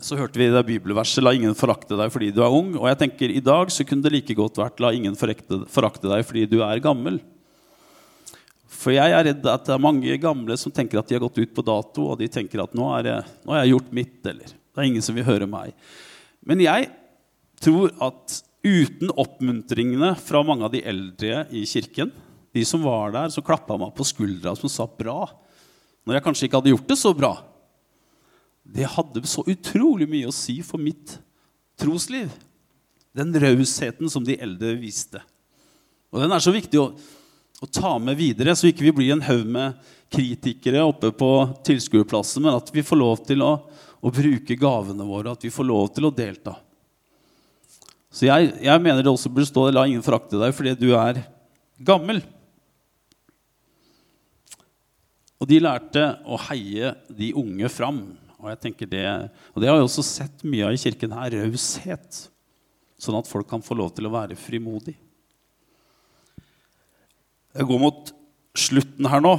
så 0.00 0.16
hørte 0.16 0.40
vi 0.40 0.48
det 0.48 0.62
bibelverset 0.64 1.20
'La 1.22 1.34
ingen 1.36 1.52
forakte 1.54 1.96
deg 1.96 2.08
fordi 2.12 2.30
du 2.32 2.40
er 2.40 2.48
ung'. 2.48 2.76
Og 2.78 2.88
jeg 2.88 2.98
tenker, 3.02 3.28
i 3.28 3.44
dag 3.44 3.68
så 3.68 3.84
kunne 3.84 4.02
det 4.02 4.12
like 4.12 4.34
godt 4.34 4.56
vært 4.56 4.80
'La 4.80 4.94
ingen 4.96 5.16
forakte 5.16 6.08
deg 6.08 6.24
fordi 6.24 6.46
du 6.48 6.62
er 6.62 6.80
gammel'. 6.80 7.20
For 8.64 8.92
jeg 8.92 9.12
er 9.12 9.24
redd 9.24 9.44
at 9.44 9.66
det 9.66 9.74
er 9.74 9.82
mange 9.82 10.16
gamle 10.16 10.56
som 10.56 10.72
tenker 10.72 10.98
at 10.98 11.08
de 11.08 11.14
har 11.18 11.20
gått 11.20 11.38
ut 11.38 11.52
på 11.54 11.64
dato, 11.64 12.06
og 12.08 12.18
de 12.18 12.28
tenker 12.28 12.62
at 12.62 12.72
nå, 12.72 12.86
det, 13.04 13.18
nå 13.44 13.52
har 13.52 13.64
jeg 13.64 13.74
gjort 13.74 13.92
mitt, 13.92 14.20
eller 14.24 14.56
det 14.70 14.80
er 14.80 14.88
ingen 14.88 15.04
som 15.04 15.16
vil 15.18 15.26
høre 15.26 15.48
meg. 15.50 15.74
Men 16.46 16.62
jeg 16.62 16.88
tror 17.60 17.92
at 18.02 18.40
uten 18.64 19.12
oppmuntringene 19.18 20.14
fra 20.20 20.42
mange 20.46 20.66
av 20.66 20.74
de 20.74 20.82
eldre 20.86 21.44
i 21.56 21.64
kirken, 21.68 22.12
de 22.50 22.64
som 22.66 22.82
var 22.84 23.14
der, 23.14 23.30
som 23.32 23.44
klappa 23.46 23.76
meg 23.78 23.94
på 23.96 24.06
skuldra, 24.06 24.56
som 24.58 24.68
sa 24.72 24.86
'bra', 24.86 25.30
når 26.06 26.16
jeg 26.16 26.24
kanskje 26.24 26.46
ikke 26.46 26.58
hadde 26.58 26.74
gjort 26.74 26.88
det 26.88 26.98
så 26.98 27.14
bra, 27.14 27.32
det 28.64 28.86
hadde 28.86 29.26
så 29.26 29.44
utrolig 29.46 30.08
mye 30.08 30.28
å 30.28 30.34
si 30.34 30.60
for 30.62 30.78
mitt 30.78 31.18
trosliv. 31.78 32.30
Den 33.14 33.34
rausheten 33.34 34.10
som 34.10 34.24
de 34.24 34.38
eldre 34.38 34.76
viste. 34.78 35.20
Og 36.12 36.20
den 36.22 36.32
er 36.32 36.42
så 36.42 36.52
viktig 36.54 36.78
å 36.78 36.94
å 37.60 37.68
ta 37.68 37.98
med 38.00 38.16
videre, 38.16 38.54
så 38.56 38.70
ikke 38.70 38.86
vi 38.86 38.94
blir 38.96 39.12
en 39.12 39.24
haug 39.26 39.44
med 39.44 39.76
kritikere 40.12 40.80
oppe 40.86 41.12
på 41.12 41.30
tilskuerplassen, 41.66 42.42
men 42.44 42.56
at 42.56 42.70
vi 42.72 42.84
får 42.84 42.98
lov 42.98 43.20
til 43.28 43.44
å, 43.44 43.52
å, 44.00 44.10
bruke 44.10 44.56
gavene 44.58 45.06
våre, 45.06 45.32
at 45.32 45.44
vi 45.44 45.52
får 45.52 45.68
lov 45.68 45.88
til 45.94 46.08
å 46.08 46.14
delta. 46.14 46.56
Så 48.10 48.26
jeg, 48.26 48.50
jeg 48.64 48.82
mener 48.82 49.04
det 49.04 49.12
også 49.12 49.30
burde 49.30 49.48
stå 49.48 49.68
'la 49.70 49.86
ingen 49.86 50.02
forakte 50.02 50.40
deg 50.40 50.54
fordi 50.56 50.74
du 50.74 50.90
er 50.98 51.22
gammel'. 51.78 52.24
Og 55.40 55.48
de 55.48 55.60
lærte 55.62 56.02
å 56.28 56.36
heie 56.50 56.92
de 57.08 57.30
unge 57.32 57.70
fram. 57.72 58.02
Og, 58.40 58.48
jeg 58.50 58.60
tenker 58.60 58.88
det, 58.88 59.04
og 59.54 59.62
det 59.62 59.70
har 59.70 59.78
jeg 59.78 59.86
også 59.86 60.04
sett 60.04 60.42
mye 60.44 60.66
av 60.66 60.74
i 60.74 60.80
kirken 60.80 61.14
her. 61.16 61.36
Raushet. 61.44 62.26
Sånn 63.00 63.16
at 63.16 63.28
folk 63.28 63.48
kan 63.48 63.64
få 63.64 63.76
lov 63.78 63.94
til 63.96 64.08
å 64.08 64.12
være 64.12 64.36
frimodig. 64.36 64.96
Jeg 67.56 67.66
går 67.66 67.80
mot 67.82 68.12
slutten 68.56 69.08
her 69.10 69.24
nå. 69.24 69.32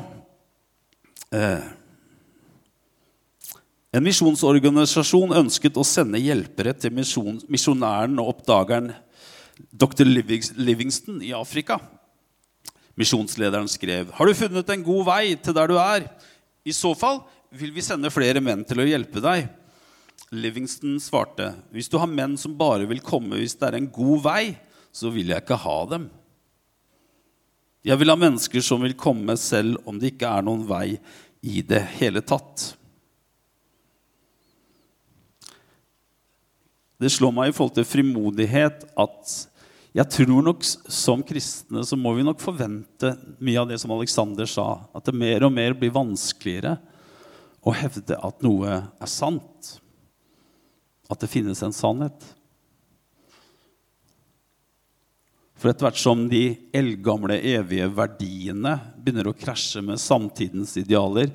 Eh. 1.31 1.69
En 3.91 4.05
misjonsorganisasjon 4.05 5.33
ønsket 5.35 5.75
å 5.75 5.83
sende 5.83 6.19
hjelpere 6.23 6.71
til 6.79 6.93
misjonæren 6.95 8.19
og 8.23 8.37
oppdageren 8.37 8.93
dr. 9.67 10.07
Livingston 10.07 11.19
i 11.25 11.33
Afrika. 11.35 11.75
Misjonslederen 12.95 13.67
skrev, 13.67 14.11
'Har 14.11 14.25
du 14.25 14.33
funnet 14.33 14.69
en 14.69 14.83
god 14.83 15.05
vei 15.05 15.35
til 15.35 15.53
der 15.53 15.67
du 15.67 15.77
er?' 15.77 16.09
'I 16.65 16.71
så 16.71 16.95
fall 16.95 17.23
vil 17.51 17.71
vi 17.71 17.81
sende 17.81 18.09
flere 18.09 18.39
menn 18.39 18.63
til 18.63 18.79
å 18.79 18.87
hjelpe 18.87 19.19
deg.' 19.19 19.49
Livingston 20.31 20.95
svarte, 20.99 21.55
'Hvis 21.73 21.89
du 21.89 21.97
har 21.97 22.07
menn 22.07 22.37
som 22.37 22.57
bare 22.57 22.87
vil 22.87 23.01
komme 23.01 23.35
hvis 23.35 23.59
det 23.59 23.73
er 23.73 23.75
en 23.77 23.91
god 23.91 24.23
vei, 24.23 24.57
så 24.93 25.11
vil 25.11 25.27
jeg 25.27 25.43
ikke 25.43 25.57
ha 25.57 25.85
dem.' 25.85 26.09
Jeg 27.83 27.97
vil 27.97 28.09
ha 28.09 28.15
mennesker 28.15 28.61
som 28.61 28.81
vil 28.81 28.93
komme 28.93 29.35
selv 29.37 29.77
om 29.85 29.99
det 29.99 30.13
ikke 30.13 30.37
er 30.37 30.41
noen 30.43 30.65
vei 30.65 30.99
i 31.43 31.61
det 31.61 31.81
hele 31.99 32.21
tatt. 32.21 32.77
Det 37.01 37.09
slår 37.09 37.33
meg 37.33 37.49
i 37.49 37.55
forhold 37.55 37.73
til 37.79 37.87
frimodighet 37.87 38.83
at 38.99 39.31
jeg 39.91 40.07
tror 40.13 40.43
nok 40.45 40.61
som 40.63 41.23
kristne 41.25 41.81
så 41.83 41.97
må 41.99 42.13
vi 42.15 42.23
nok 42.23 42.39
forvente 42.39 43.15
mye 43.43 43.59
av 43.59 43.71
det 43.71 43.79
som 43.81 43.91
Alexander 43.91 44.47
sa, 44.47 44.85
at 44.93 45.07
det 45.07 45.17
mer 45.17 45.43
og 45.43 45.51
mer 45.51 45.73
blir 45.75 45.91
vanskeligere 45.95 46.77
å 47.65 47.73
hevde 47.75 48.15
at 48.15 48.45
noe 48.45 48.77
er 48.77 49.09
sant. 49.09 49.73
At 51.11 51.19
det 51.19 51.29
finnes 51.31 51.59
en 51.65 51.75
sannhet. 51.75 52.21
For 55.59 55.69
etter 55.69 55.85
hvert 55.89 55.99
som 56.01 56.23
de 56.29 56.55
eldgamle, 56.73 57.41
evige 57.41 57.89
verdiene 57.93 58.77
begynner 58.95 59.29
å 59.29 59.35
krasje 59.37 59.83
med 59.85 60.01
samtidens 60.01 60.77
idealer, 60.79 61.33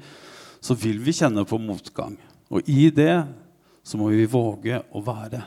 så 0.58 0.74
vil 0.78 1.02
vi 1.02 1.14
kjenne 1.14 1.44
på 1.46 1.60
motgang. 1.62 2.16
Og 2.50 2.66
i 2.70 2.88
det 2.94 3.26
så 3.86 4.00
må 4.00 4.08
vi 4.14 4.30
våge 4.30 4.80
å 4.94 5.02
være 5.04 5.44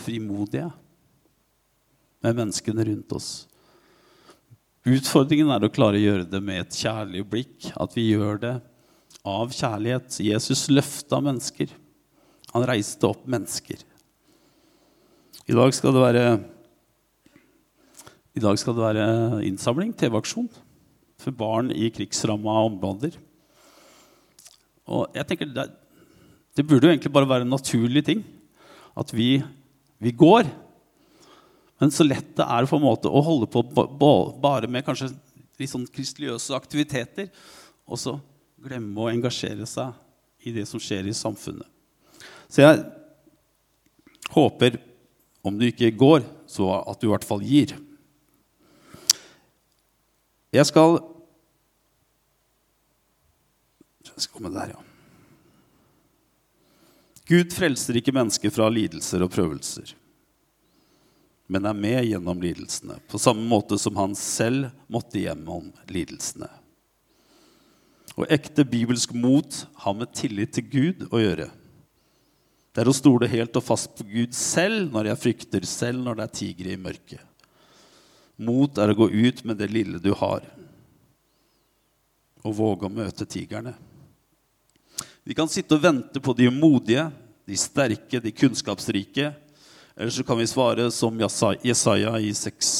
frimodige 0.00 0.68
med 2.24 2.36
menneskene 2.36 2.86
rundt 2.88 3.14
oss. 3.16 3.30
Utfordringen 4.88 5.50
er 5.52 5.64
å 5.66 5.72
klare 5.72 6.00
å 6.00 6.02
gjøre 6.02 6.28
det 6.28 6.40
med 6.44 6.62
et 6.62 6.76
kjærlig 6.80 7.24
blikk. 7.28 7.70
At 7.76 7.92
vi 7.96 8.08
gjør 8.10 8.40
det 8.40 8.54
av 9.28 9.52
kjærlighet. 9.52 10.20
Jesus 10.24 10.68
løfta 10.72 11.20
mennesker. 11.24 11.72
Han 12.54 12.66
reiste 12.68 13.08
opp 13.08 13.26
mennesker. 13.28 13.84
I 15.50 15.56
dag 15.56 15.74
skal 15.74 15.94
det 15.96 16.06
være 16.06 16.24
skal 18.40 18.76
det 18.76 18.84
være 18.84 19.06
innsamling, 19.44 19.90
TV-aksjon, 19.92 20.46
for 21.20 21.34
barn 21.34 21.72
i 21.74 21.90
krigsramma 21.92 22.54
områder. 22.70 23.16
Og 24.90 25.10
jeg 25.14 25.26
tenker 25.28 25.50
det, 25.50 25.66
det, 26.56 26.64
burde 26.64 26.86
jo 26.86 26.94
egentlig 26.94 27.12
bare 27.12 27.28
være 27.28 27.44
en 27.44 27.52
naturlig 27.52 28.04
ting 28.06 28.22
at 28.98 29.12
vi, 29.14 29.42
vi 30.00 30.12
går. 30.16 30.48
Men 31.80 31.92
så 31.92 32.04
lett 32.04 32.34
det 32.36 32.44
er 32.44 32.68
på 32.68 32.76
en 32.76 32.84
måte 32.84 33.08
å 33.08 33.22
holde 33.24 33.48
på 33.50 33.62
bare 34.40 34.68
med 34.68 34.84
kanskje 34.84 35.10
litt 35.60 35.72
sånn 35.72 35.86
kristeligøse 35.92 36.56
aktiviteter, 36.56 37.28
og 37.84 38.00
så 38.00 38.16
glemme 38.60 39.00
å 39.00 39.10
engasjere 39.12 39.66
seg 39.68 40.48
i 40.48 40.54
det 40.56 40.66
som 40.68 40.80
skjer 40.80 41.08
i 41.08 41.16
samfunnet. 41.16 41.68
Så 42.48 42.64
jeg 42.64 42.80
håper, 44.32 44.78
om 45.44 45.56
du 45.56 45.66
ikke 45.68 45.92
går, 45.96 46.24
så 46.48 46.68
at 46.80 47.00
du 47.00 47.08
i 47.08 47.12
hvert 47.12 47.26
fall 47.26 47.44
gir. 47.44 47.76
Jeg 50.50 50.68
skal 50.68 51.00
Jeg 54.00 54.26
skal 54.26 54.36
komme 54.36 54.50
der, 54.52 54.74
ja. 54.74 54.89
Gud 57.30 57.52
frelser 57.54 57.94
ikke 58.00 58.14
mennesker 58.14 58.50
fra 58.50 58.66
lidelser 58.72 59.22
og 59.22 59.30
prøvelser, 59.30 59.92
men 61.50 61.66
er 61.68 61.76
med 61.78 62.08
gjennom 62.08 62.40
lidelsene, 62.42 62.96
på 63.06 63.20
samme 63.22 63.44
måte 63.46 63.78
som 63.78 63.94
han 64.00 64.16
selv 64.18 64.72
måtte 64.90 65.22
gjennom 65.22 65.68
lidelsene. 65.86 66.48
Og 68.18 68.26
ekte 68.34 68.64
bibelsk 68.66 69.14
mot 69.14 69.60
har 69.84 69.94
med 69.94 70.10
tillit 70.18 70.56
til 70.56 70.66
Gud 70.72 71.06
å 71.14 71.20
gjøre. 71.22 71.46
Det 72.74 72.82
er 72.82 72.90
å 72.90 72.94
stole 72.94 73.30
helt 73.30 73.54
og 73.58 73.66
fast 73.66 73.94
på 73.98 74.08
Gud 74.10 74.34
selv 74.34 74.90
når 74.90 75.12
jeg 75.12 75.22
frykter, 75.22 75.66
selv 75.66 76.02
når 76.02 76.18
det 76.18 76.26
er 76.26 76.34
tigre 76.40 76.74
i 76.74 76.80
mørket. 76.82 77.22
Mot 78.42 78.78
er 78.82 78.90
å 78.90 78.98
gå 78.98 79.06
ut 79.06 79.44
med 79.46 79.58
det 79.60 79.70
lille 79.70 80.02
du 80.02 80.10
har, 80.18 80.42
og 82.42 82.58
våge 82.58 82.90
å 82.90 82.94
møte 82.98 83.28
tigerne. 83.28 83.76
Vi 85.22 85.36
kan 85.36 85.50
sitte 85.50 85.76
og 85.76 85.84
vente 85.84 86.22
på 86.22 86.32
de 86.34 86.48
modige, 86.50 87.04
de 87.50 87.58
sterke, 87.58 88.20
de 88.22 88.32
kunnskapsrike. 88.34 89.32
Eller 89.96 90.14
så 90.14 90.24
kan 90.26 90.38
vi 90.38 90.46
svare 90.48 90.86
som 90.94 91.18
Jesaja 91.20 92.14
i 92.22 92.30
6, 92.34 92.74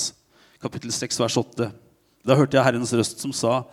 kapittel 0.62 0.92
6, 0.94 1.20
vers 1.20 1.38
8. 1.42 1.70
Da 2.26 2.36
hørte 2.38 2.56
jeg 2.56 2.64
Herrens 2.64 2.94
røst 2.94 3.22
som 3.22 3.32
sa, 3.32 3.64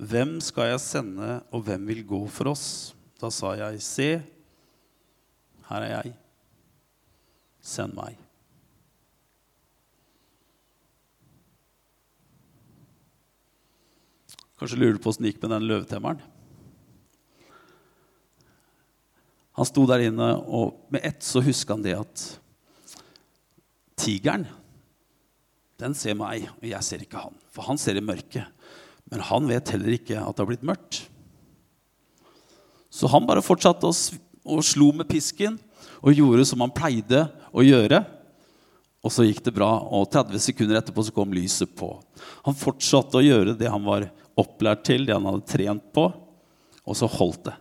'Hvem 0.00 0.40
skal 0.40 0.70
jeg 0.70 0.80
sende, 0.80 1.42
og 1.52 1.62
hvem 1.62 1.86
vil 1.86 2.06
gå 2.06 2.26
for 2.28 2.48
oss?' 2.48 2.94
Da 3.20 3.28
sa 3.28 3.52
jeg, 3.52 3.82
'Se, 3.82 4.22
her 5.68 5.82
er 5.82 6.02
jeg. 6.02 6.14
Send 7.60 7.94
meg.' 7.94 8.16
Kanskje 14.58 14.76
lurer 14.76 14.92
du 14.92 14.98
på 14.98 15.08
åssen 15.08 15.24
det 15.24 15.32
gikk 15.32 15.42
med 15.42 15.50
den 15.50 15.68
løvetemmeren? 15.68 16.20
Han 19.60 19.68
sto 19.68 19.82
der 19.84 20.06
inne, 20.06 20.30
og 20.48 20.86
med 20.88 21.04
ett 21.04 21.20
så 21.20 21.42
huska 21.44 21.76
han 21.76 21.84
det 21.84 21.92
at 21.98 22.22
tigeren, 24.00 24.46
den 25.80 25.92
ser 25.96 26.16
meg, 26.16 26.46
og 26.56 26.64
jeg 26.64 26.86
ser 26.86 27.04
ikke 27.04 27.20
han. 27.20 27.36
For 27.52 27.68
han 27.68 27.80
ser 27.80 28.00
i 28.00 28.04
mørket. 28.04 28.48
Men 29.12 29.24
han 29.28 29.48
vet 29.50 29.72
heller 29.74 29.96
ikke 29.98 30.16
at 30.16 30.32
det 30.32 30.42
har 30.42 30.48
blitt 30.48 30.64
mørkt. 30.64 31.02
Så 32.88 33.08
han 33.12 33.28
bare 33.28 33.44
fortsatte 33.44 33.84
å, 33.84 33.92
og 34.48 34.64
slo 34.64 34.90
med 34.96 35.08
pisken 35.12 35.60
og 36.00 36.16
gjorde 36.16 36.48
som 36.48 36.64
han 36.64 36.72
pleide 36.72 37.26
å 37.52 37.64
gjøre. 37.64 38.00
Og 39.04 39.12
så 39.12 39.28
gikk 39.28 39.44
det 39.44 39.56
bra, 39.56 39.74
og 39.92 40.08
30 40.12 40.40
sekunder 40.40 40.80
etterpå 40.80 41.04
så 41.04 41.12
kom 41.16 41.36
lyset 41.36 41.72
på. 41.76 41.94
Han 42.48 42.56
fortsatte 42.56 43.20
å 43.20 43.24
gjøre 43.24 43.56
det 43.60 43.68
han 43.68 43.84
var 43.84 44.08
opplært 44.40 44.88
til, 44.88 45.04
det 45.04 45.16
han 45.16 45.28
hadde 45.28 45.48
trent 45.52 45.92
på, 45.92 46.08
og 46.80 46.96
så 46.96 47.08
holdt 47.08 47.50
det. 47.50 47.60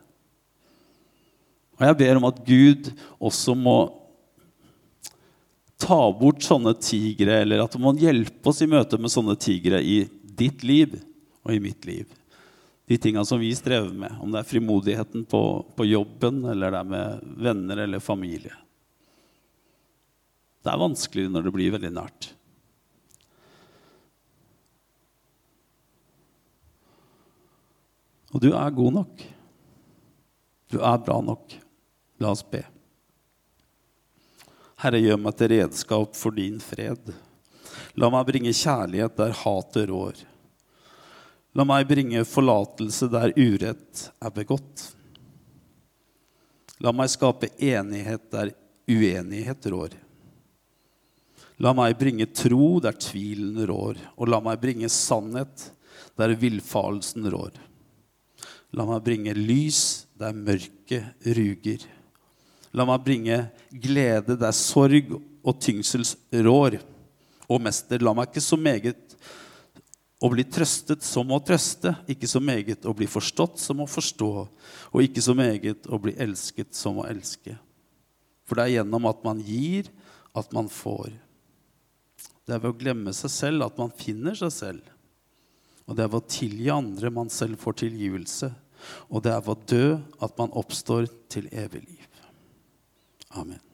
Og 1.80 1.88
jeg 1.88 1.98
ber 2.02 2.20
om 2.20 2.28
at 2.28 2.42
Gud 2.44 2.92
også 3.24 3.56
må 3.56 3.78
ta 5.80 6.00
bort 6.12 6.44
sånne 6.44 6.74
tigre, 6.76 7.40
eller 7.46 7.64
at 7.64 7.78
man 7.80 7.96
må 7.96 8.02
hjelpe 8.04 8.52
oss 8.52 8.60
i 8.66 8.68
møte 8.70 9.00
med 9.00 9.14
sånne 9.14 9.38
tigre 9.40 9.80
i 9.80 10.02
ditt 10.40 10.66
liv 10.68 10.98
og 11.46 11.54
i 11.56 11.62
mitt 11.64 11.88
liv. 11.88 12.10
De 12.90 12.98
tinga 13.00 13.24
som 13.24 13.40
vi 13.40 13.54
strever 13.56 13.94
med, 13.96 14.18
om 14.20 14.34
det 14.34 14.42
er 14.42 14.50
frimodigheten 14.50 15.24
på, 15.30 15.42
på 15.78 15.88
jobben, 15.88 16.42
eller 16.52 16.74
det 16.74 16.82
er 16.82 16.90
med 16.90 17.32
venner 17.48 17.84
eller 17.86 18.04
familie. 18.04 18.56
Det 20.60 20.74
er 20.74 20.82
vanskelig 20.82 21.30
når 21.32 21.48
det 21.48 21.56
blir 21.56 21.76
veldig 21.78 21.94
nært. 21.96 22.32
Og 28.34 28.44
du 28.44 28.52
er 28.52 28.76
god 28.76 28.98
nok. 29.00 29.24
Du 30.70 30.78
er 30.84 31.00
bra 31.02 31.18
nok. 31.26 31.56
La 32.20 32.34
oss 32.36 32.44
be. 32.44 32.62
Herre, 34.80 35.00
gjør 35.04 35.20
meg 35.20 35.36
til 35.40 35.52
redskap 35.54 36.16
for 36.16 36.36
din 36.36 36.60
fred. 36.64 37.12
La 38.00 38.10
meg 38.12 38.28
bringe 38.28 38.54
kjærlighet 38.56 39.18
der 39.20 39.36
hatet 39.42 39.90
rår. 39.92 40.20
La 41.58 41.66
meg 41.68 41.88
bringe 41.90 42.24
forlatelse 42.28 43.10
der 43.12 43.34
urett 43.36 44.06
er 44.22 44.34
begått. 44.36 44.86
La 46.80 46.94
meg 46.96 47.12
skape 47.12 47.50
enighet 47.58 48.30
der 48.32 48.54
uenighet 48.90 49.68
rår. 49.72 49.98
La 51.60 51.74
meg 51.76 51.98
bringe 52.00 52.30
tro 52.32 52.78
der 52.80 52.96
tvilen 52.96 53.58
rår, 53.68 54.00
og 54.16 54.32
la 54.32 54.40
meg 54.44 54.62
bringe 54.62 54.88
sannhet 54.88 55.72
der 56.20 56.36
villfarelsen 56.40 57.28
rår. 57.32 57.58
La 58.72 58.86
meg 58.88 59.04
bringe 59.04 59.36
lys 59.36 60.06
der 60.20 60.36
mørket 60.36 61.28
ruger. 61.36 61.84
La 62.76 62.86
meg 62.86 63.04
bringe 63.06 63.42
glede 63.74 64.38
der 64.38 64.56
sorg 64.56 65.16
og 65.18 65.62
tyngsel 65.62 66.06
rår. 66.46 66.80
Og 67.50 67.62
mester, 67.66 68.02
la 68.04 68.14
meg 68.14 68.30
ikke 68.30 68.44
så 68.46 68.60
meget 68.60 69.16
å 70.20 70.28
bli 70.30 70.44
trøstet 70.44 71.06
som 71.06 71.32
å 71.32 71.40
trøste, 71.42 71.94
ikke 72.12 72.28
så 72.28 72.42
meget 72.44 72.86
å 72.86 72.94
bli 72.94 73.08
forstått 73.10 73.58
som 73.62 73.80
å 73.80 73.88
forstå, 73.88 74.32
og 74.92 75.06
ikke 75.06 75.24
så 75.24 75.34
meget 75.38 75.88
å 75.88 76.00
bli 76.02 76.14
elsket 76.20 76.76
som 76.76 77.00
å 77.00 77.08
elske. 77.08 77.56
For 78.46 78.60
det 78.60 78.66
er 78.66 78.76
gjennom 78.80 79.08
at 79.10 79.24
man 79.24 79.40
gir, 79.46 79.88
at 80.36 80.52
man 80.54 80.68
får. 80.70 81.14
Det 82.46 82.56
er 82.56 82.62
ved 82.62 82.74
å 82.74 82.80
glemme 82.82 83.14
seg 83.16 83.32
selv 83.32 83.66
at 83.66 83.80
man 83.80 83.94
finner 83.96 84.36
seg 84.38 84.52
selv. 84.54 84.96
Og 85.88 85.96
det 85.98 86.04
er 86.04 86.12
ved 86.12 86.20
å 86.20 86.32
tilgi 86.34 86.70
andre 86.74 87.12
man 87.14 87.32
selv 87.34 87.62
får 87.62 87.80
tilgivelse. 87.86 88.52
Og 89.10 89.24
det 89.26 89.34
er 89.34 89.44
ved 89.46 89.56
å 89.56 89.70
dø 89.70 89.88
at 90.26 90.36
man 90.38 90.54
oppstår 90.58 91.08
til 91.32 91.48
evig 91.50 91.86
liv. 91.86 92.09
Amen. 93.36 93.69